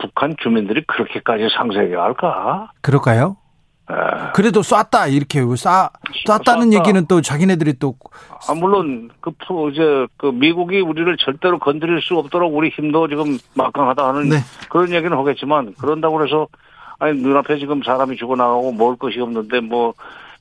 [0.00, 2.70] 북한 주민들이 그렇게까지 상세하게 할까?
[2.80, 3.36] 그럴까요?
[3.86, 5.90] 아, 그래도 쐈다 이렇게 쏴
[6.26, 6.78] 쐈다는 쐈다.
[6.80, 7.96] 얘기는 또 자기네들이 또
[8.48, 13.38] 아, 물론, 그, 프- 이제, 그, 미국이 우리를 절대로 건드릴 수 없도록 우리 힘도 지금
[13.54, 14.36] 막강하다 하는 네.
[14.70, 16.46] 그런 얘기는 하겠지만, 그런다고 해서,
[17.00, 19.92] 아니, 눈앞에 지금 사람이 죽어나가고 먹을 것이 없는데, 뭐,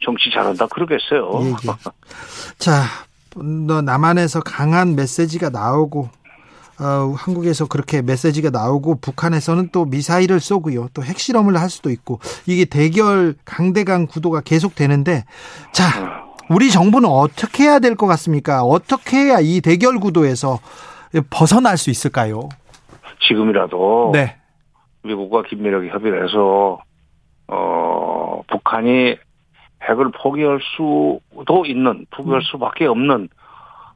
[0.02, 1.32] 정치 잘한다, 그러겠어요.
[1.44, 1.68] 얘기.
[2.58, 2.84] 자,
[3.36, 6.10] 너 남한에서 강한 메시지가 나오고
[6.82, 10.88] 어, 한국에서 그렇게 메시지가 나오고 북한에서는 또 미사일을 쏘고요.
[10.94, 15.26] 또 핵실험을 할 수도 있고 이게 대결 강대강 구도가 계속되는데
[15.74, 18.64] 자, 우리 정부는 어떻게 해야 될 것 같습니까?
[18.64, 20.60] 어떻게 해야 이 대결 구도에서
[21.30, 22.48] 벗어날 수 있을까요?
[23.28, 24.38] 지금이라도 네.
[25.04, 26.80] 미국과 긴밀하게 협의를 해서
[27.48, 29.18] 어 북한이
[29.84, 33.28] 핵을 포기할 수도 있는 포기할 수밖에 없는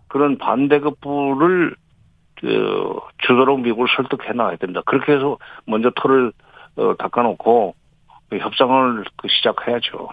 [0.08, 1.76] 그런 반대급부를
[2.44, 4.82] 그 주도록 미국을 설득해 나가야 됩니다.
[4.86, 6.34] 그렇게 해서 먼저 틀을
[6.76, 7.74] 어, 닦아놓고
[8.38, 10.10] 협상을 그 시작해야죠.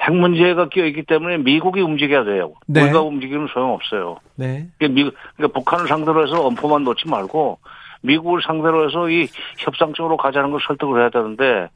[0.00, 2.54] 핵 문제가 끼어 있기 때문에 미국이 움직여야 돼요.
[2.66, 2.82] 네.
[2.82, 4.16] 우리가 움직이면 소용없어요.
[4.36, 4.68] 네.
[4.78, 7.58] 그러니까 미국, 그러니까 북한을 상대로 해서 엄포만 놓지 말고
[8.00, 11.68] 미국을 상대로 해서 이 협상 적으로 가자는 걸 설득을 해야 되는데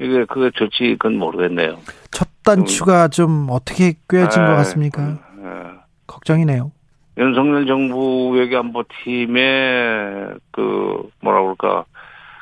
[0.00, 1.78] 이게 그게 될지 그건 모르겠네요.
[2.12, 5.18] 첫 단추가 좀 어떻게 꿰어진 것 같습니까?
[5.42, 5.78] 예.
[6.06, 6.70] 걱정이네요.
[7.18, 11.84] 윤석열 정부 외교안보팀의 그 뭐라 그럴까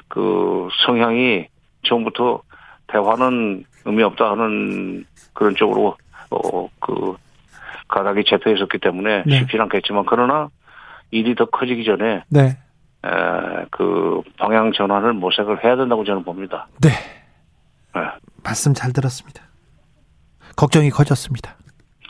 [0.08, 1.48] 그 성향이
[1.84, 2.42] 처음부터
[2.88, 5.96] 대화는 의미 없다 하는 그런 쪽으로
[6.30, 7.16] 어 그
[7.88, 9.38] 가닥이 잡혀 있었기 때문에 네.
[9.40, 10.48] 쉽지 않겠지만 그러나
[11.10, 12.58] 일이 더 커지기 전에 네.
[13.04, 16.68] 에, 그 방향 전환을 모색을 해야 된다고 저는 봅니다.
[16.80, 16.90] 네.
[17.96, 18.00] 예.
[18.42, 19.42] 말씀 잘 들었습니다.
[20.56, 21.56] 걱정이 커졌습니다.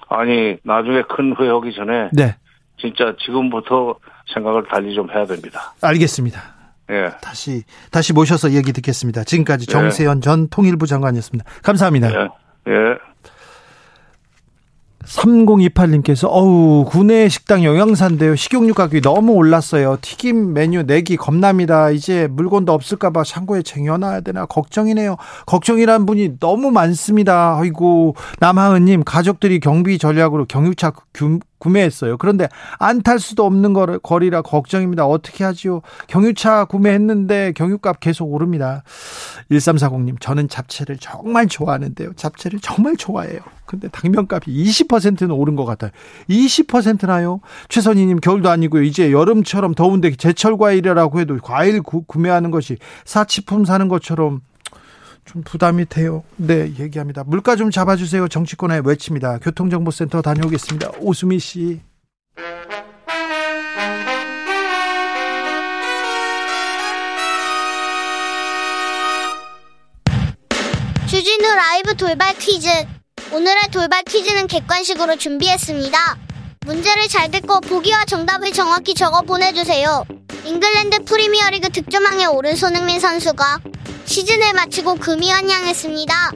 [0.08, 2.36] 아니 나중에 큰 후회 오기 전에 네.
[2.78, 3.94] 진짜 지금부터
[4.34, 5.74] 생각을 달리 좀 해야 됩니다.
[5.80, 6.40] 알겠습니다.
[6.90, 7.10] 예.
[7.20, 9.24] 다시 다시 모셔서 얘기 듣겠습니다.
[9.24, 9.72] 지금까지 네.
[9.72, 11.44] 정세현 전 통일부 장관이었습니다.
[11.62, 12.08] 감사합니다.
[12.10, 12.28] 예.
[12.68, 12.74] 예.
[15.04, 22.72] 3028님께서 어우 구내 식당 영양사인데요 식용유 가격이 너무 올랐어요 튀김 메뉴 내기 겁납니다 이제 물건도
[22.72, 30.92] 없을까봐 창고에 쟁여놔야 되나 걱정이네요 걱정이란 분이 너무 많습니다 아이고 남하은님 가족들이 경비 전략으로 경유차
[31.14, 38.00] 규- 구매했어요 그런데 안 탈 수도 없는 거- 거리라 걱정입니다 어떻게 하지요 경유차 구매했는데 경유값
[38.00, 38.82] 계속 오릅니다
[39.50, 45.90] 1340님 저는 잡채를 정말 좋아하는데요 잡채를 정말 좋아해요 근데 당면값이 20%는 오른 것 같아요.
[46.30, 47.40] 20%나요?
[47.68, 48.82] 최선희님 겨울도 아니고요.
[48.84, 54.40] 이제 여름처럼 더운데 제철 과일이라고 해도 과일 구, 구매하는 것이 사치품 사는 것처럼
[55.26, 56.24] 좀 부담이 돼요.
[56.36, 57.24] 네, 얘기합니다.
[57.24, 58.28] 물가 좀 잡아주세요.
[58.28, 59.38] 정치권에 외칩니다.
[59.38, 60.92] 교통정보센터 다녀오겠습니다.
[61.00, 61.80] 오수미 씨.
[71.08, 72.68] 주진우 라이브 돌발 퀴즈.
[73.32, 76.25] 오늘의 돌발 퀴즈는 객관식으로 준비했습니다.
[76.66, 80.04] 문제를 잘 듣고 보기와 정답을 정확히 적어 보내주세요.
[80.44, 83.60] 잉글랜드 프리미어리그 득점왕에 오른 손흥민 선수가
[84.04, 86.32] 시즌을 마치고 금의환향했습니다.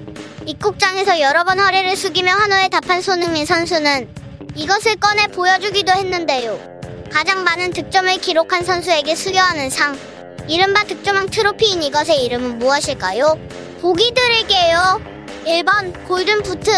[0.47, 4.09] 입국장에서 여러 번 허리를 숙이며 환호에 답한 손흥민 선수는
[4.55, 6.61] 이것을 꺼내 보여주기도 했는데요.
[7.11, 9.99] 가장 많은 득점을 기록한 선수에게 수여하는 상.
[10.47, 13.37] 이른바 득점왕 트로피인 이것의 이름은 무엇일까요?
[13.81, 15.01] 보기 드릴게요.
[15.45, 16.71] 1번 golden boot,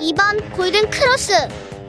[0.00, 1.65] 2번 golden cross.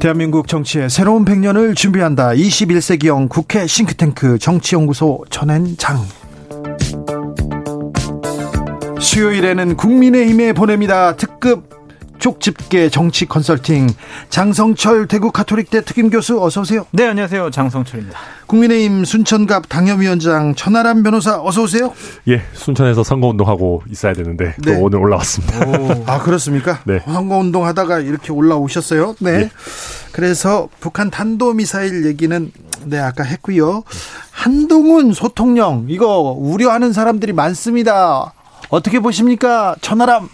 [0.00, 2.30] 대한민국 정치의 새로운 100년을 준비한다.
[2.30, 5.98] 21세기형 국회 싱크탱크 정치연구소 전현장.
[9.00, 11.16] 수요일에는 국민의힘에 보냅니다.
[11.16, 11.77] 특급
[12.18, 13.88] 쪽집게 정치 컨설팅
[14.28, 16.86] 장성철 대구 가톨릭대 특임 교수 어서 오세요.
[16.90, 17.50] 네, 안녕하세요.
[17.50, 18.18] 장성철입니다.
[18.46, 21.92] 국민의힘 순천갑 당협위원장 천하람 변호사 어서 오세요.
[22.28, 24.78] 예, 순천에서 선거운동하고 있어야 되는데 또 네.
[24.80, 26.12] 오늘 올라왔습니다.
[26.12, 26.80] 아 그렇습니까?
[26.84, 27.00] 네.
[27.04, 29.16] 선거운동 하다가 이렇게 올라오셨어요.
[29.20, 29.30] 네.
[29.30, 29.50] 예.
[30.12, 32.50] 그래서 북한 탄도미사일 얘기는
[32.84, 33.82] 네 아까 했고요.
[34.30, 38.32] 한동훈 소통령 이거 우려하는 사람들이 많습니다.
[38.70, 40.28] 어떻게 보십니까, 천하람?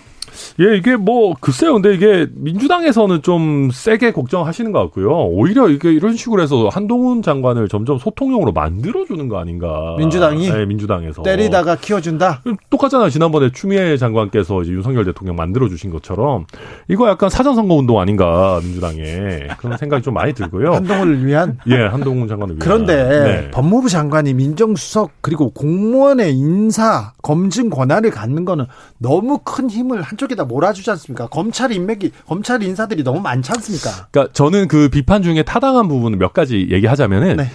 [0.60, 1.74] 예, 이게 뭐 글쎄요.
[1.74, 5.08] 근데 이게 민주당에서는 좀 세게 걱정하시는 것 같고요.
[5.08, 9.96] 오히려 이게 이런 식으로 해서 한동훈 장관을 점점 소통용으로 만들어 주는 거 아닌가?
[9.98, 10.48] 민주당이?
[10.48, 12.42] 네, 민주당에서 때리다가 키워준다.
[12.70, 13.10] 똑같잖아요.
[13.10, 16.46] 지난번에 추미애 장관께서 이제 윤석열 대통령 만들어 주신 것처럼
[16.88, 20.72] 이거 약간 사전 선거 운동 아닌가 민주당에 그런 생각이 좀 많이 들고요.
[20.72, 21.58] 한동훈을 위한.
[21.66, 22.60] 예, 한동훈 장관을 위한.
[22.60, 23.50] 그런데 네.
[23.50, 28.66] 법무부 장관이 민정수석 그리고 공무원의 인사 검증 권한을 갖는 거는
[28.98, 31.26] 너무 큰 힘을 한쪽에다 몰아주지 않습니까?
[31.28, 34.08] 검찰 인맥이 검찰 인사들이 너무 많지 않습니까?
[34.10, 37.50] 그러니까 저는 그 비판 중에 타당한 부분을 몇 가지 얘기하자면은 네.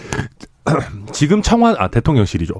[1.12, 2.54] 지금 청와대 아 대통령실이죠.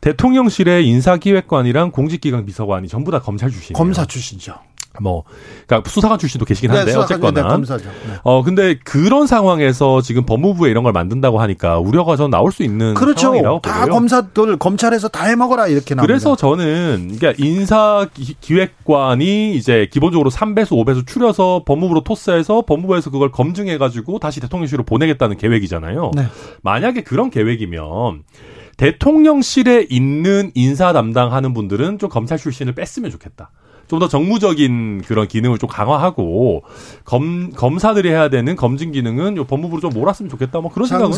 [0.00, 3.78] 대통령실의 인사기획관이랑 공직기강 비서관이 전부 다 검찰 출신이에요.
[3.78, 4.54] 검사 출신이죠.
[5.00, 5.24] 뭐
[5.66, 7.76] 그러니까 수사관 출신도 계시긴 한데 네, 어쨌거나 네.
[7.86, 8.14] 네.
[8.24, 12.94] 어 근데 그런 상황에서 지금 법무부에 이런 걸 만든다고 하니까 우려가 전 나올 수 있는
[12.94, 13.20] 그렇죠.
[13.28, 13.94] 상황이라고 다 보고요.
[13.94, 16.06] 검사들 검찰에서 다 해먹어라 이렇게 나옵니다.
[16.06, 23.30] 그래서 저는 그러니까 인사 기- 기획관이 이제 기본적으로 3배수, 5배수 추려서 법무부로 토스해서 법무부에서 그걸
[23.30, 26.10] 검증해 가지고 다시 대통령실로 보내겠다는 계획이잖아요.
[26.14, 26.26] 네.
[26.62, 28.24] 만약에 그런 계획이면
[28.76, 33.50] 대통령실에 있는 인사 담당하는 분들은 좀 검찰 출신을 뺐으면 좋겠다.
[33.88, 36.64] 좀 더 정무적인 그런 기능을 좀 강화하고
[37.04, 40.60] 검 검사들이 해야 되는 검증 기능은 요 법무부로 좀 몰았으면 좋겠다.
[40.60, 41.12] 뭐 그런 생각은.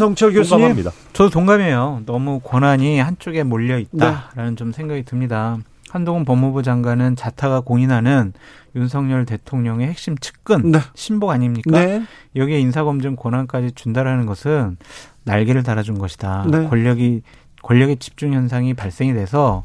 [0.57, 0.90] 공감합니다.
[1.12, 2.03] 저도 동감해요.
[2.05, 5.57] 너무 권한이 한쪽에 몰려 있다라는 좀 생각이 듭니다.
[5.90, 8.33] 한동훈 법무부 장관은 자타가 공인하는
[8.74, 10.81] 윤석열 대통령의 핵심 측근 네.
[10.94, 11.70] 신복 아닙니까?
[11.70, 12.03] 네.
[12.35, 14.77] 여기에 인사검증 권한까지 준다라는 것은
[15.22, 16.46] 날개를 달아준 것이다.
[16.50, 16.68] 네.
[16.68, 17.22] 권력이
[17.62, 19.62] 권력의 집중 현상이 발생이 돼서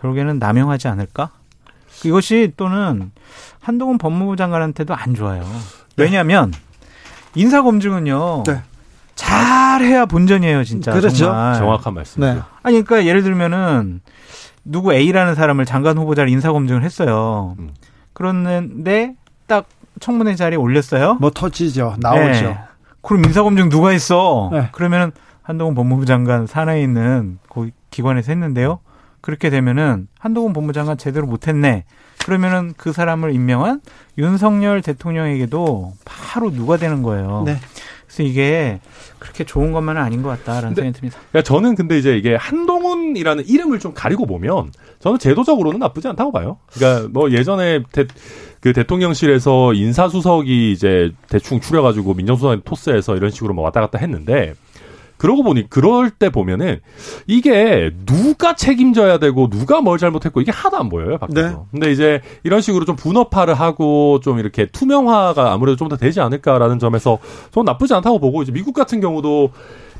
[0.00, 1.30] 결국에는 남용하지 않을까?
[2.04, 3.10] 이것이 또는
[3.60, 5.44] 한동훈 법무부 장관한테도 안 좋아요.
[5.96, 6.52] 왜냐하면
[7.34, 8.44] 인사 검증은요.
[8.46, 8.62] 네.
[9.14, 10.92] 잘해야 본전이에요, 진짜.
[10.92, 11.16] 그렇죠.
[11.16, 11.54] 정말.
[11.56, 12.34] 정확한 말씀이죠.
[12.34, 12.40] 네.
[12.62, 14.00] 아니, 그러니까 예를 들면은
[14.64, 17.56] 누구 A라는 사람을 장관 후보자를 인사 검증을 했어요.
[17.58, 17.70] 음.
[18.12, 19.14] 그런데
[19.46, 19.66] 딱
[20.00, 21.14] 청문회 자리에 올렸어요.
[21.20, 21.96] 뭐 터지죠.
[21.98, 22.42] 나오죠.
[22.42, 22.58] 네.
[23.02, 24.50] 그럼 인사 검증 누가 했어?
[24.52, 24.68] 네.
[24.72, 28.80] 그러면은 한동훈 법무부 장관 산하에 있는 그 기관에서 했는데요.
[29.28, 31.84] 그렇게 되면은 한동훈 법무부 장관 제대로 못했네.
[32.24, 33.82] 그러면은 그 사람을 임명한
[34.16, 37.42] 윤석열 대통령에게도 바로 누가 되는 거예요.
[37.44, 37.58] 네.
[38.06, 38.80] 그래서 이게
[39.18, 41.18] 그렇게 좋은 것만은 아닌 것 같다라는 근데- 생각이 듭니다.
[41.30, 46.56] 그러니까 저는 근데 이제 이게 한동훈이라는 이름을 좀 가리고 보면 저는 제도적으로는 나쁘지 않다고 봐요.
[46.72, 48.06] 그러니까 뭐 예전에 대,
[48.62, 54.54] 그 대통령실에서 인사수석이 이제 대충 추려가지고 민정수석이 토스해서 이런 식으로 뭐 왔다 갔다 했는데
[55.18, 56.80] 그러고 보니 그럴 때 보면은
[57.26, 61.48] 이게 누가 책임져야 되고 누가 뭘 잘못했고 이게 하나도 안 보여요 밖에서.
[61.48, 61.56] 네.
[61.72, 66.78] 근데 이제 이런 식으로 좀 분업화를 하고 좀 이렇게 투명화가 아무래도 좀 더 되지 않을까라는
[66.78, 67.18] 점에서
[67.50, 69.50] 저는 나쁘지 않다고 보고 이제 미국 같은 경우도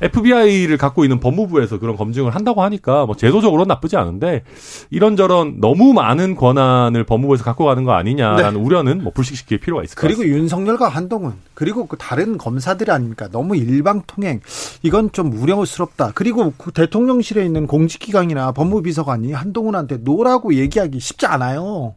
[0.01, 4.43] FBI를 갖고 있는 법무부에서 그런 검증을 한다고 하니까 뭐 제도적으로는 나쁘지 않은데
[4.89, 10.01] 이런저런 너무 많은 권한을 법무부에서 갖고 가는 거 아니냐라는 우려는 뭐 불식시킬 필요가 있을 것
[10.01, 10.37] 그리고 같습니다.
[10.39, 13.27] 윤석열과 한동훈 그리고 그 다른 검사들 아닙니까?
[13.31, 14.39] 너무 일방 통행
[14.83, 16.11] 이건 좀 우려스럽다.
[16.15, 21.95] 그리고 그 대통령실에 있는 공직기강이나 법무비서관이 한동훈한테 no라고 얘기하기 쉽지 않아요.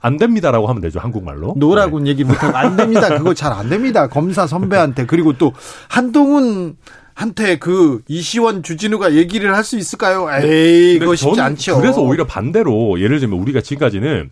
[0.00, 1.54] 안 됩니다라고 하면 되죠 한국말로.
[1.56, 3.16] no라고는 얘기 못하고 안 됩니다.
[3.16, 4.08] 그거 잘 안 됩니다.
[4.08, 5.52] 검사 선배한테 그리고 또
[5.88, 6.76] 한동훈
[7.14, 10.28] 한테 그 이시원 주진우가 얘기를 할 수 있을까요?
[10.30, 11.80] 에이, 그거 근데 쉽지 않죠.
[11.80, 14.30] 그래서 오히려 반대로 예를 들면 우리가 지금까지는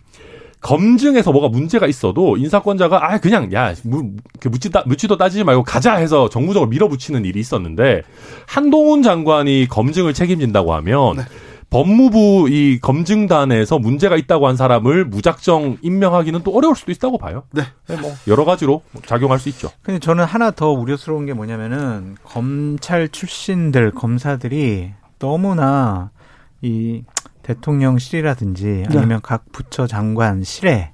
[0.61, 5.95] 검증에서 뭐가 문제가 있어도 인사권자가 아 그냥 야 무, 그 묻지다 묻지도 따지지 말고 가자
[5.95, 8.03] 해서 정무적으로 밀어붙이는 일이 있었는데
[8.45, 11.23] 한동훈 장관이 검증을 책임진다고 하면 네.
[11.73, 17.45] 법무부 이 검증단에서 문제가 있다고 한 사람을 무작정 임명하기는 또 어려울 수도 있다고 봐요.
[17.51, 17.63] 네.
[17.99, 19.71] 뭐 여러 가지로 작용할 수 있죠.
[19.81, 26.11] 근데 저는 하나 더 우려스러운 게 뭐냐면은 검찰 출신들 검사들이 너무나
[26.61, 27.03] 이
[27.41, 30.91] 대통령실이라든지 아니면 각 부처 장관실에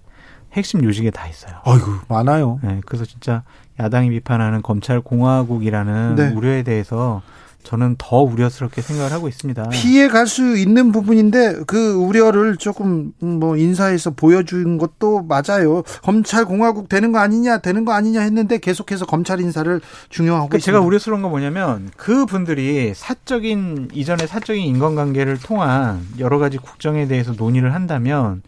[0.54, 1.56] 핵심 요직에 다 있어요.
[1.66, 2.60] 아이고 많아요.
[2.64, 3.44] 네, 그래서 진짜
[3.82, 6.34] 야당이 비판하는 검찰 공화국이라는 네.
[6.34, 7.22] 우려에 대해서
[7.64, 9.70] 저는 더 우려스럽게 생각을 하고 있습니다.
[9.70, 15.84] 피해 갈 수 있는 부분인데 그 우려를 조금 음, 뭐 인사에서 보여준 것도 맞아요.
[16.04, 20.80] 검찰 공화국 되는 거 아니냐 되는 거 아니냐 했는데 계속해서 검찰 인사를 중요하고 그러니까 제가.
[20.82, 27.74] 우려스러운 건 뭐냐면 그 분들이 사적인 이전의 사적인 인간관계를 통한 여러 가지 국정에 대해서 논의를
[27.74, 28.42] 한다면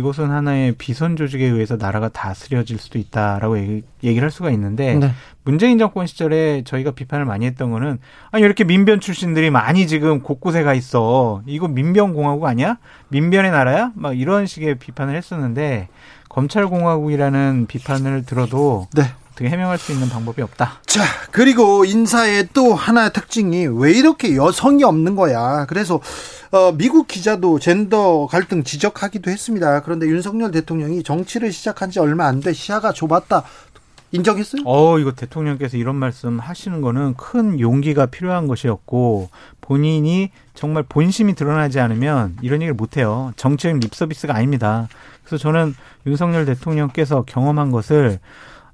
[0.00, 4.94] 이것은 하나의 비선 조직에 의해서 나라가 다스려질 수도 있다라고 얘기, 얘기 를 할 수가 있는데
[4.94, 5.10] 네.
[5.44, 7.98] 문재인 정권 시절에 저희가 비판을 많이 했던 거는
[8.30, 13.92] 아니 이렇게 민변 출신들이 많이 지금 곳곳에 가 있어 이거 민변 공화국 아니야 민변의 나라야
[13.94, 15.88] 막 이런 식의 비판을 했었는데
[16.28, 19.02] 검찰 공화국이라는 비판을 들어도 네.
[19.32, 20.80] 어떻게 해명할 수 있는 방법이 없다.
[20.86, 25.66] 자, 그리고 인사의 또 하나의 특징이 왜 이렇게 여성이 없는 거야.
[25.66, 26.00] 그래서
[26.50, 29.82] 어, 미국 기자도 젠더 갈등 지적하기도 했습니다.
[29.82, 33.44] 그런데 윤석열 대통령이 정치를 시작한 지 얼마 안 돼 시야가 좁았다.
[34.12, 34.62] 인정했어요?
[34.66, 41.78] 어, 이거 대통령께서 이런 말씀 하시는 거는 큰 용기가 필요한 것이었고, 본인이 정말 본심이 드러나지
[41.78, 43.32] 않으면 이런 얘기를 못 해요.
[43.36, 44.88] 정치적인 립서비스가 아닙니다.
[45.22, 48.18] 그래서 저는 윤석열 대통령께서 경험한 것을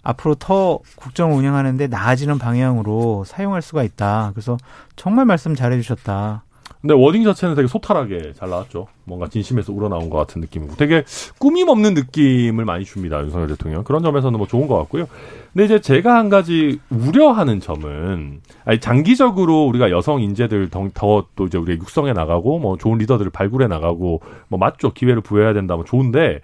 [0.06, 4.30] 앞으로 더 국정을 운영하는데 나아지는 방향으로 사용할 수가 있다.
[4.34, 4.56] 그래서
[4.94, 6.44] 정말 말씀 잘해 주셨다.
[6.80, 8.86] 근데 워딩 자체는 되게 소탈하게 잘 나왔죠.
[9.04, 11.02] 뭔가 진심에서 우러나온 것 같은 느낌이고 되게
[11.38, 13.20] 꾸밈 없는 느낌을 많이 줍니다.
[13.22, 13.82] 윤석열 대통령.
[13.82, 15.06] 그런 점에서는 뭐 좋은 것 같고요.
[15.52, 21.58] 근데 이제 제가 한 가지 우려하는 점은 아니 장기적으로 우리가 여성 인재들 더 또 이제
[21.58, 24.92] 우리가 육성해 나가고 뭐 좋은 리더들을 발굴해 나가고 뭐 맞죠.
[24.92, 26.40] 기회를 부여해야 된다면 좋은데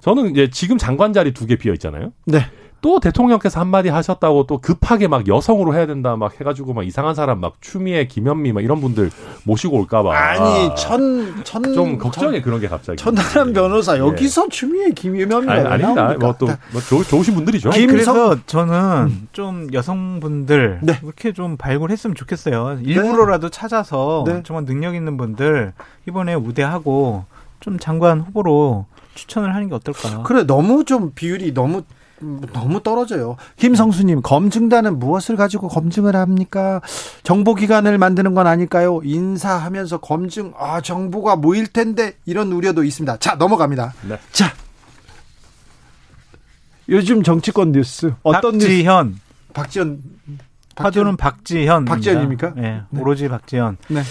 [0.00, 2.12] 저는 이제 지금 장관 자리 두 개 비어 있잖아요.
[2.26, 2.38] 네.
[2.84, 7.40] 또 대통령께서 한마디 하셨다고 또 급하게 막 여성으로 해야 된다 막 해가지고 막 이상한 사람
[7.40, 9.10] 막 추미애 김현미 막 이런 분들
[9.44, 14.00] 모시고 올까봐 아니 천천 좀 걱정해 그런 게 갑자기 천하람 변호사 예.
[14.00, 19.68] 여기서 추미애 김유명이 아니, 아닙니다 뭐또 뭐 좋- 좋으신 분들이죠 아니, 김성- 그래서 저는 좀
[19.72, 20.98] 여성분들 네.
[21.02, 22.80] 이렇게 좀 발굴했으면 좋겠어요.
[22.82, 24.42] 일부러라도 찾아서 네.
[24.44, 25.72] 정말 능력 있는 분들
[26.06, 27.24] 이번에 우대하고
[27.60, 30.22] 좀 장관 후보로 추천을 하는 게 어떨까?
[30.24, 31.82] 그래 너무 좀 비율이 너무
[32.52, 33.36] 너무 떨어져요.
[33.56, 36.80] 김성수님 검증단은 무엇을 가지고 검증을 합니까?
[37.22, 39.00] 정보기관을 만드는 건 아닐까요?
[39.04, 43.18] 인사하면서 검증 아 정보가 모일 텐데 이런 우려도 있습니다.
[43.18, 43.94] 자 넘어갑니다.
[44.08, 44.18] 네.
[44.32, 44.52] 자
[46.88, 48.66] 요즘 정치권 뉴스 어떤 뉴스?
[48.66, 49.18] 박지현
[49.52, 50.00] 박지원
[50.76, 52.54] 화두는 박지현 박지현입니까?
[52.56, 53.00] 네, 네.
[53.00, 53.76] 오로지 박지현.
[53.88, 54.02] 네.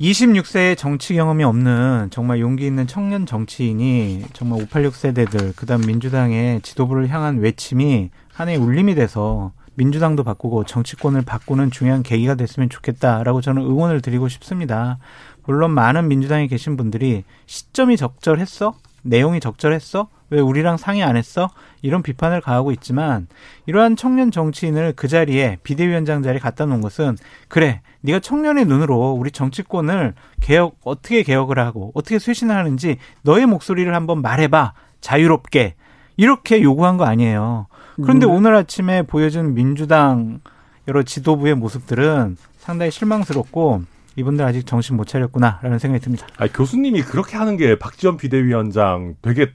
[0.00, 7.08] 26세의 정치 경험이 없는 정말 용기 있는 청년 정치인이 정말 586 세대들 그다음 민주당의 지도부를
[7.08, 14.02] 향한 외침이 하나의 울림이 돼서 민주당도 바꾸고 정치권을 바꾸는 중요한 계기가 됐으면 좋겠다라고 저는 응원을
[14.02, 14.98] 드리고 싶습니다.
[15.46, 18.74] 물론 많은 민주당에 계신 분들이 시점이 적절했어?
[19.02, 20.08] 내용이 적절했어?
[20.30, 21.48] 왜 우리랑 상의 안 했어?
[21.82, 23.28] 이런 비판을 가하고 있지만
[23.66, 27.16] 이러한 청년 정치인을 그 자리에 비대위원장 자리에 갖다 놓은 것은
[27.48, 33.92] 그래 네가 청년의 눈으로 우리 정치권을 개혁 어떻게 개혁을 하고 어떻게 쇄신을 하는지 너의 목소리를
[33.94, 35.74] 한번 말해봐 자유롭게
[36.16, 37.66] 이렇게 요구한 거 아니에요.
[37.96, 38.32] 그런데 음.
[38.32, 40.40] 오늘 아침에 보여준 민주당
[40.88, 43.82] 여러 지도부의 모습들은 상당히 실망스럽고
[44.16, 46.26] 이분들 아직 정신 못 차렸구나라는 생각이 듭니다.
[46.38, 49.52] 아니, 교수님이 그렇게 하는 게 박지원 비대위원장 되게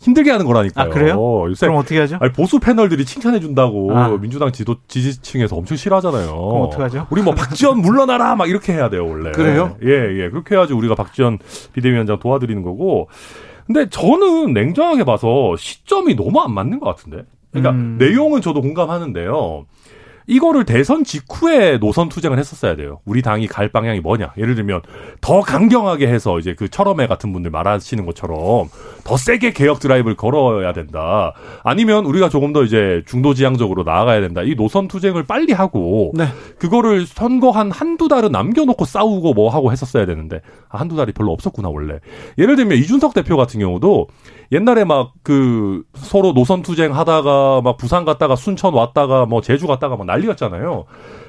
[0.00, 1.44] 힘들게 하는 거라니까요 아, 그래요?
[1.48, 2.16] 요새 그럼 어떻게 하죠?
[2.20, 4.08] 아니, 보수 패널들이 칭찬해 준다고 아.
[4.18, 6.26] 민주당 지도 지지층에서 엄청 싫어하잖아요.
[6.26, 7.06] 그럼 어떡하죠?
[7.10, 9.30] 우리 뭐 박지원 물러나라 막 이렇게 해야 돼요 원래.
[9.32, 9.76] 그래요?
[9.82, 10.30] 예 예.
[10.30, 11.38] 그렇게 해야지 우리가 박지원
[11.74, 13.08] 비대위원장 도와드리는 거고.
[13.66, 17.24] 근데 저는 냉정하게 봐서 시점이 너무 안 맞는 것 같은데.
[17.52, 17.96] 그러니까 음.
[17.98, 19.66] 내용은 저도 공감하는데요.
[20.30, 23.00] 이거를 대선 직후에 노선 투쟁을 했었어야 돼요.
[23.04, 24.32] 우리 당이 갈 방향이 뭐냐.
[24.38, 24.82] 예를 들면
[25.20, 28.68] 더 강경하게 해서 이제 그 철험회 같은 분들 말하시는 것처럼
[29.02, 31.34] 더 세게 개혁 드라이브를 걸어야 된다.
[31.64, 34.42] 아니면 우리가 조금 더 이제 중도 지향적으로 나아가야 된다.
[34.42, 36.26] 이 노선 투쟁을 빨리 하고 네.
[36.58, 41.32] 그거를 선거 한 한두 달은 남겨놓고 싸우고 뭐 하고 했었어야 되는데 아, 한두 달이 별로
[41.32, 41.98] 없었구나 원래.
[42.38, 44.06] 예를 들면 이준석 대표 같은 경우도
[44.52, 49.96] 옛날에 막 그 서로 노선 투쟁 하다가 막 부산 갔다가 순천 왔다가 뭐 제주 갔다가
[49.96, 50.84] 막 난리였잖아요.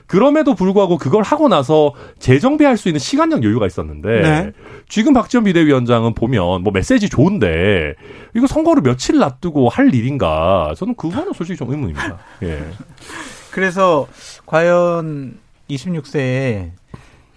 [0.08, 4.51] 그럼에도 불구하고 그걸 하고 나서 재정비할 수 있는 시간적 여유가 있었는데 네.
[4.89, 7.95] 지금 박지원 비대위원장은 보면 뭐 메시지 좋은데
[8.36, 12.17] 이거 선거를 며칠 놔두고 할 일인가 저는 그거는 솔직히 좀 의문입니다.
[12.43, 12.62] 예.
[13.51, 14.08] 그래서
[14.45, 15.38] 과연
[15.69, 16.71] 26세에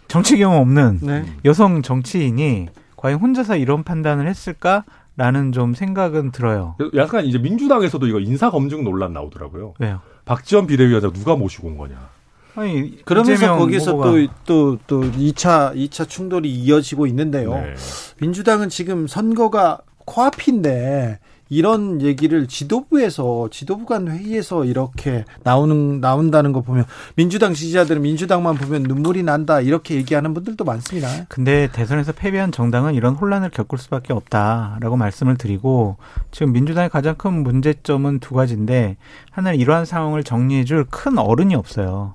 [0.09, 1.25] 정치 경험 없는 네.
[1.45, 4.85] 여성 정치인이 과연 혼자서 이런 판단을 했을까
[5.17, 6.75] 라는 좀 생각은 들어요.
[6.97, 9.75] 약간 이제 민주당에서도 이거 인사 검증 논란 나오더라고요.
[9.79, 10.01] 왜요?
[10.25, 12.09] 박지원 비대위원장 누가 모시고 온 거냐.
[12.57, 17.51] 아니 그러면서 거기서 또 또 또 2차 2차 충돌이 이어지고 있는데요.
[17.55, 17.75] 네.
[18.21, 21.19] 민주당은 지금 선거가 코앞인데
[21.55, 28.83] 이런 얘기를 지도부에서 지도부 간 회의에서 이렇게 나오는 나온다는 거 보면 민주당 지지자들은 민주당만 보면
[28.85, 31.09] 눈물이 난다 이렇게 얘기하는 분들도 많습니다.
[31.29, 35.97] 근데 대선에서 패배한 정당은 이런 혼란을 겪을 수밖에 없다라고 말씀을 드리고
[36.31, 38.97] 지금 민주당의 가장 큰 문제점은 두 가지인데
[39.31, 42.15] 하나는 이러한 상황을 정리해 줄 큰 어른이 없어요.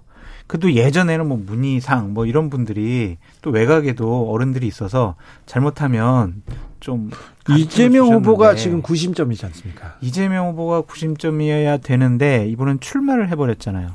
[0.49, 5.13] 그도 예전에는 뭐 문희상 뭐 이런 분들이 또 외곽에도 어른들이 있어서
[5.45, 6.41] 잘못하면
[6.79, 7.11] 좀
[7.55, 9.97] 이재명 후보가 지금 구심점이지 않습니까?
[10.01, 13.91] 이재명 후보가 90점이어야 되는데 이분은 출마를 해버렸잖아요.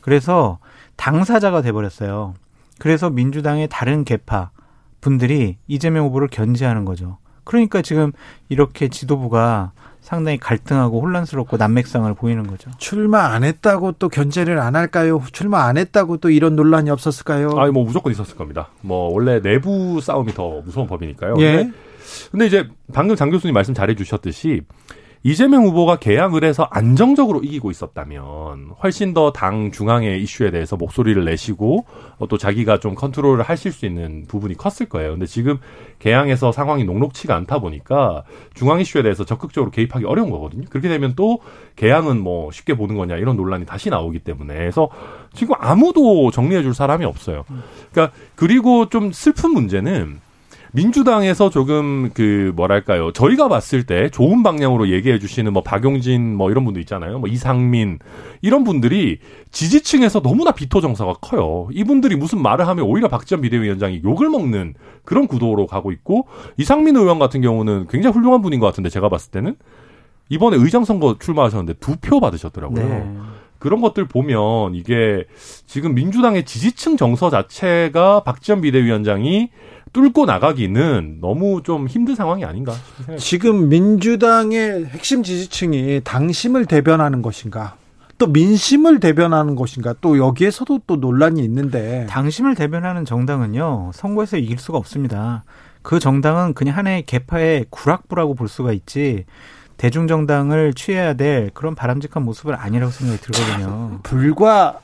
[0.00, 0.58] 그래서
[0.96, 2.34] 당사자가 돼버렸어요.
[2.80, 4.50] 그래서 민주당의 다른 계파
[5.00, 7.18] 분들이 이재명 후보를 견제하는 거죠.
[7.44, 8.10] 그러니까 지금
[8.48, 9.70] 이렇게 지도부가
[10.02, 12.70] 상당히 갈등하고 혼란스럽고 난맥상을 보이는 거죠.
[12.76, 15.22] 출마 안 했다고 또 견제를 안 할까요?
[15.32, 17.52] 출마 안 했다고 또 이런 논란이 없었을까요?
[17.56, 18.68] 아니 뭐 무조건 있었을 겁니다.
[18.80, 21.36] 뭐 원래 내부 싸움이 더 무서운 법이니까요.
[21.38, 21.56] 예.
[21.56, 21.72] 근데,
[22.32, 24.62] 근데 이제 방금 장 교수님 말씀 잘해 주셨듯이
[25.24, 31.86] 이재명 후보가 개항을 해서 안정적으로 이기고 있었다면 훨씬 더 당 중앙의 이슈에 대해서 목소리를 내시고
[32.18, 35.12] 어, 또 자기가 좀 컨트롤을 하실 수 있는 부분이 컸을 거예요.
[35.12, 35.58] 근데 지금
[36.00, 40.64] 개항에서 상황이 녹록치가 않다 보니까 중앙 이슈에 대해서 적극적으로 개입하기 어려운 거거든요.
[40.68, 41.38] 그렇게 되면 또
[41.76, 44.88] 개항은 뭐 쉽게 보는 거냐 이런 논란이 다시 나오기 때문에 그래서
[45.34, 47.44] 지금 아무도 정리해 줄 사람이 없어요.
[47.92, 50.20] 그러니까 그리고 좀 슬픈 문제는
[50.72, 56.64] 민주당에서 조금 그 뭐랄까요 저희가 봤을 때 좋은 방향으로 얘기해 주시는 뭐 박용진 뭐 이런
[56.64, 57.98] 분도 있잖아요 뭐 이상민
[58.40, 59.18] 이런 분들이
[59.50, 65.26] 지지층에서 너무나 비토 정서가 커요 이분들이 무슨 말을 하면 오히려 박지원 비대위원장이 욕을 먹는 그런
[65.26, 69.56] 구도로 가고 있고 이상민 의원 같은 경우는 굉장히 훌륭한 분인 것 같은데 제가 봤을 때는
[70.30, 72.88] 이번에 의장 선거 출마하셨는데 두 표 받으셨더라고요.
[72.88, 73.12] 네.
[73.58, 75.24] 그런 것들 보면 이게
[75.66, 79.50] 지금 민주당의 지지층 정서 자체가 박지원 비대위원장이
[79.92, 87.76] 뚫고 나가기는 너무 좀 힘든 상황이 아닌가 싶은 지금 민주당의 핵심 지지층이 당심을 대변하는 것인가?
[88.18, 89.94] 또 민심을 대변하는 것인가?
[90.00, 95.44] 또 여기에서도 또 논란이 있는데 당심을 대변하는 정당은요 선거에서 이길 수가 없습니다.
[95.82, 99.24] 그 정당은 그냥 하나의 개파의 구락부라고 볼 수가 있지
[99.76, 103.98] 대중정당을 취해야 될 그런 바람직한 모습은 아니라고 생각이 들거든요.
[104.04, 104.78] 불과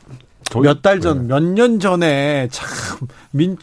[0.63, 2.67] 몇 달 전, 몇 년 전에 참
[3.31, 3.57] 민,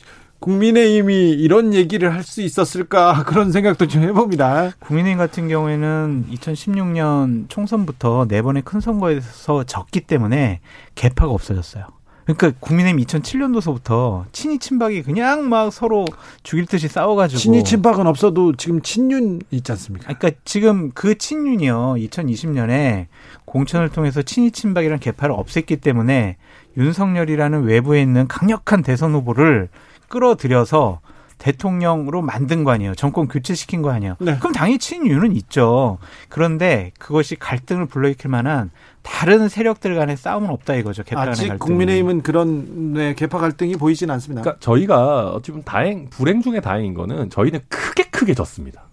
[0.46, 4.72] 국민의힘이 이런 얘기를 할 수 있었을까 그런 생각도 좀 해봅니다.
[4.80, 10.60] 국민의힘 같은 경우에는 2016년 총선부터 네 번의 큰 선거에서 졌기 때문에
[10.96, 11.86] 개파가 없어졌어요.
[12.26, 16.06] 그러니까 국민의힘 2007년도서부터 친이 친박이 그냥 막 서로
[16.42, 20.12] 죽일 듯이 싸워가지고 친이 친박은 없어도 지금 친윤 있지 않습니까?
[20.16, 23.06] 그러니까 지금 그 친윤이요 2020년에
[23.46, 26.38] 공천을 통해서 친이 친박이라는 개파를 없앴기 때문에
[26.78, 29.70] 윤석열이라는 외부에 있는 강력한 대선 후보를
[30.16, 31.02] 끌어들여서
[31.38, 32.96] 대통령으로 만든 거 아니에요.
[32.96, 34.16] 정권 교체시킨 거 아니에요.
[34.20, 34.38] 네.
[34.40, 35.98] 그럼 당연히 친윤은 있죠.
[36.30, 41.04] 그런데 그것이 갈등을 불러일으킬 만한 다른 세력들 간의 싸움은 없다 이거죠.
[41.04, 41.68] 개파 간의 아직 갈등.
[41.68, 44.42] 국민의힘은 그런 네, 개파 갈등이 보이진 않습니다.
[44.44, 48.85] 그러니까 저희가 어찌 보면 다행 불행 중에 다행인 거는 저희는 크게 크게 졌습니다.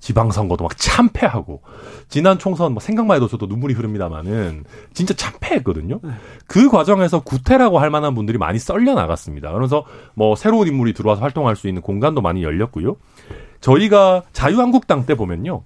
[0.00, 1.62] 지방선거도 막 참패하고
[2.08, 6.00] 지난 총선 뭐 생각만 해도 저도 눈물이 흐릅니다만은 진짜 참패했거든요.
[6.46, 9.52] 그 과정에서 구태라고 할 만한 분들이 많이 썰려 나갔습니다.
[9.52, 9.84] 그래서
[10.14, 12.96] 뭐 새로운 인물이 들어와서 활동할 수 있는 공간도 많이 열렸고요.
[13.60, 15.62] 저희가 자유한국당 때 보면요.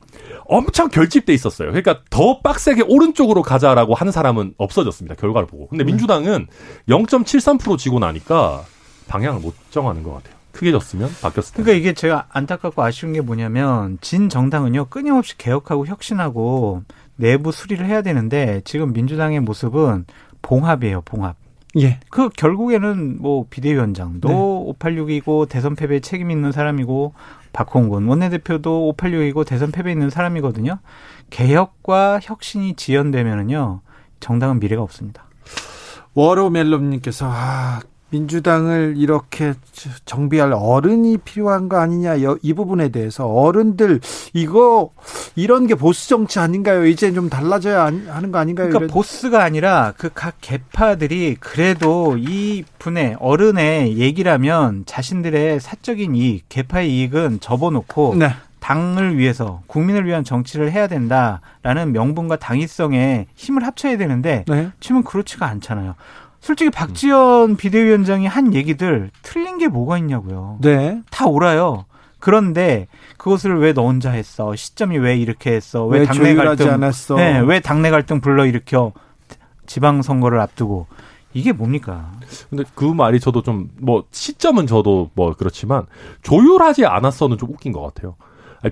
[0.47, 1.69] 엄청 결집돼 있었어요.
[1.69, 5.17] 그러니까 더 빡세게 오른쪽으로 가자라고 하는 사람은 없어졌습니다.
[5.17, 5.69] 결과를 보고.
[5.69, 6.47] 근데 민주당은
[6.89, 8.65] 0.73% 지고 나니까
[9.09, 10.40] 방향을 못 정하는 것 같아요.
[10.53, 11.63] 크게 졌으면 바뀌었을 텐데.
[11.65, 16.83] 그러니까 이게 제가 안타깝고 아쉬운 게 뭐냐면 진 정당은요 끊임없이 개혁하고 혁신하고
[17.17, 20.07] 내부 수리를 해야 되는데 지금 민주당의 모습은
[20.43, 21.37] 봉합이에요 봉합.
[21.79, 22.01] 예.
[22.11, 24.35] 그 결국에는 뭐 비대위원장도 네.
[24.79, 27.15] 586이고 대선 패배에 책임 있는 사람이고
[27.53, 30.79] 박홍근 원내대표도 586이고 대선 패배 있는 사람이거든요.
[31.31, 33.83] 개혁과 혁신이 지연되면은요
[34.19, 35.25] 정당은 미래가 없습니다.
[36.15, 37.81] 워로멜롬님께서 아,
[38.11, 39.55] 민주당을 이렇게
[40.05, 44.01] 정비할 어른이 필요한 거 아니냐 여- 이 부분에 대해서 어른들
[44.33, 44.91] 이거
[45.37, 46.87] 이런 게 보수 정치 아닌가요?
[46.87, 48.67] 이제 좀 달라져야 하는 거 아닌가요?
[48.69, 56.45] 그러니까 이런- 보스가 아니라 그 각 개파들이 그래도 이 분의 어른의 얘기라면 자신들의 사적인 이익,
[56.49, 58.31] 개파의 이익은 접어놓고 네.
[58.59, 64.71] 당을 위해서 국민을 위한 정치를 해야 된다라는 명분과 당위성에 힘을 합쳐야 되는데 네.
[64.81, 65.95] 지금은 그렇지가 않잖아요.
[66.41, 70.59] 솔직히 박지원 비대위원장이 한 얘기들 틀린 게 뭐가 있냐고요.
[70.61, 71.01] 네.
[71.11, 71.85] 다 옳아요.
[72.19, 72.87] 그런데
[73.17, 74.55] 그것을 왜 너 혼자 했어?
[74.55, 75.87] 시점이 왜 이렇게 했어?
[75.87, 77.17] 왜, 왜 당내 조율하지 갈등 않았어?
[77.17, 78.93] 네, 왜 당내 갈등 불러 일으켜
[79.67, 80.87] 지방 선거를 앞두고
[81.33, 82.11] 이게 뭡니까?
[82.51, 85.87] 근데 그 말이 저도 좀 뭐 시점은 저도 뭐 그렇지만
[86.23, 88.17] 조율하지 않았어는 좀 웃긴 것 같아요.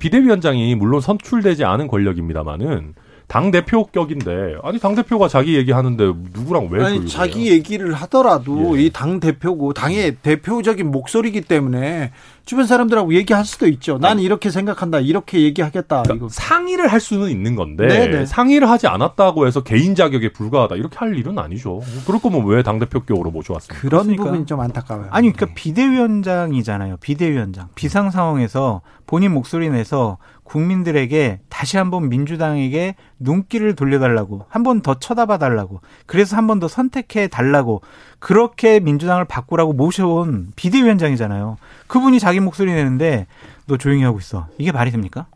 [0.01, 2.95] 비대위원장이 물론 선출되지 않은 권력입니다만은
[3.29, 7.07] 당 대표격인데 아니 당 대표가 자기 얘기하는데 누구랑 왜 아니?
[7.07, 8.85] 자기 얘기를 하더라도 예.
[8.85, 12.11] 이당 대표고 당의 대표적인 목소리이기 때문에
[12.47, 13.99] 주변 사람들하고 얘기할 수도 있죠.
[13.99, 15.01] 난 이렇게 생각한다.
[15.01, 16.05] 이렇게 얘기하겠다.
[16.05, 16.29] 그러니까 이거.
[16.31, 18.25] 상의를 할 수는 있는 건데 네네.
[18.25, 21.83] 상의를 하지 않았다고 해서 개인 자격에 불과하다 이렇게 할 일은 아니죠.
[22.07, 23.79] 그럴 거면 왜 당 대표격으로 모셔왔습니까?
[23.81, 24.25] 그런 그렇습니까?
[24.25, 25.09] 부분이 좀 안타까워요.
[25.11, 26.97] 아니 그러니까 비대위원장이잖아요.
[27.03, 30.17] 비대위원장 비상 상황에서 본인 목소리 내서
[30.49, 36.69] 국민들에게 다시 한번 민주당에게 눈길을 돌려달라고 한 번 더 쳐다봐 달라고 그래서 한 번 더
[36.69, 37.83] 선택해 달라고
[38.19, 41.59] 그렇게 민주당을 바꾸라고 모셔온 비대위원장이잖아요.
[41.87, 43.27] 그분이 자기 목소리 내는데
[43.67, 44.49] 너 조용히 하고 있어.
[44.57, 45.27] 이게 말이 됩니까?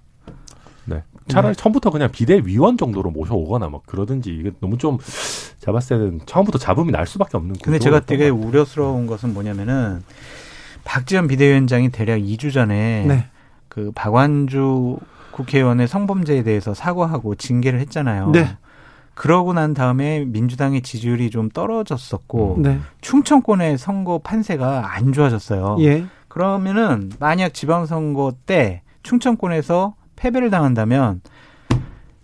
[0.86, 1.02] 네.
[1.28, 4.96] 차라리 처음부터 그냥 비대위원 정도로 모셔오거나 막 그러든지 이게 너무 좀
[5.60, 10.02] 잡았을 때는 처음부터 잡음이 날 수밖에 없는 근데 제가 되게 우려스러운 것은 뭐냐면은
[10.84, 13.26] 박지원 비대위원장이 대략 2주 전에 네.
[13.72, 14.98] 그 박완주
[15.30, 18.30] 국회의원의 성범죄에 대해서 사과하고 징계를 했잖아요.
[18.32, 18.58] 네.
[19.14, 22.80] 그러고 난 다음에 민주당의 지지율이 좀 떨어졌었고 네.
[23.00, 25.78] 충청권의 선거 판세가 안 좋아졌어요.
[25.80, 26.04] 예.
[26.28, 31.22] 그러면은 만약 지방선거 때 충청권에서 패배를 당한다면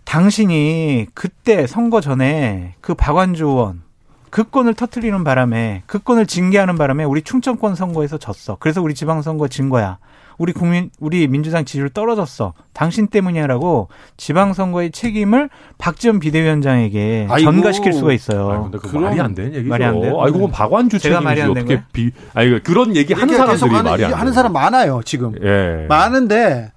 [0.05, 3.81] 당신이 그때 선거 전에 그 박완주 의원
[4.29, 8.57] 그 건을 터트리는 바람에 그 건을 징계하는 바람에 우리 충청권 선거에서 졌어.
[8.59, 9.97] 그래서 우리 지방선거 진 거야.
[10.37, 12.53] 우리 국민 우리 민주당 지지율 떨어졌어.
[12.71, 17.51] 당신 때문이야라고 지방선거의 책임을 박지원 비대위원장에게 아이고.
[17.51, 18.49] 전가시킬 수가 있어요.
[18.49, 19.69] 아, 근데 그 말이 안 되는 얘기죠.
[19.69, 20.21] 말이 안 돼요?
[20.21, 21.83] 아이고, 그건 박완주 제가 책임이지 말이 안된 어떻게?
[21.91, 24.33] 비, 아니, 그런 얘기 하는 사람들이 하는, 말이 안 하는 돼요.
[24.33, 25.33] 사람 많아요 지금.
[25.43, 25.85] 예.
[25.89, 26.71] 많은데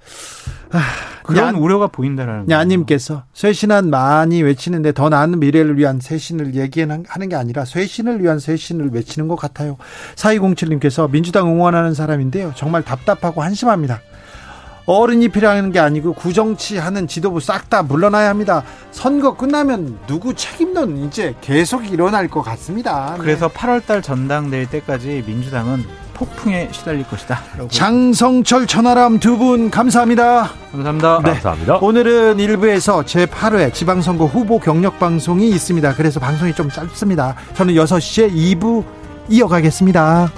[1.23, 2.51] 그런 야- 우려가 보인다라는.
[2.51, 8.91] 야님께서 쇄신안 많이 외치는데 더 나은 미래를 위한 쇄신을 얘기하는 게 아니라 쇄신을 위한 쇄신을
[8.93, 9.77] 외치는 것 같아요.
[10.16, 12.53] 4207님께서 민주당 응원하는 사람인데요.
[12.57, 14.01] 정말 답답하고 한심합니다.
[14.85, 18.64] 어른이 필요한 게 아니고 구정치하는 지도부 싹 다 물러나야 합니다.
[18.91, 23.12] 선거 끝나면 누구 책임론 이제 계속 일어날 것 같습니다.
[23.16, 23.18] 네.
[23.20, 25.85] 그래서 8월달 전당대회 때까지 민주당은
[26.27, 27.41] 폭풍에 시달릴 것이다.
[27.70, 30.51] 장성철 천하람 두 분 감사합니다.
[30.70, 31.20] 감사합니다.
[31.25, 31.31] 네.
[31.33, 31.77] 감사합니다.
[31.79, 35.95] 오늘은 일부에서 제8회 지방선거 후보 경력 방송이 있습니다.
[35.95, 37.35] 그래서 방송이 좀 짧습니다.
[37.55, 38.85] 저는 6시에 2부
[39.29, 40.31] 이어가겠습니다.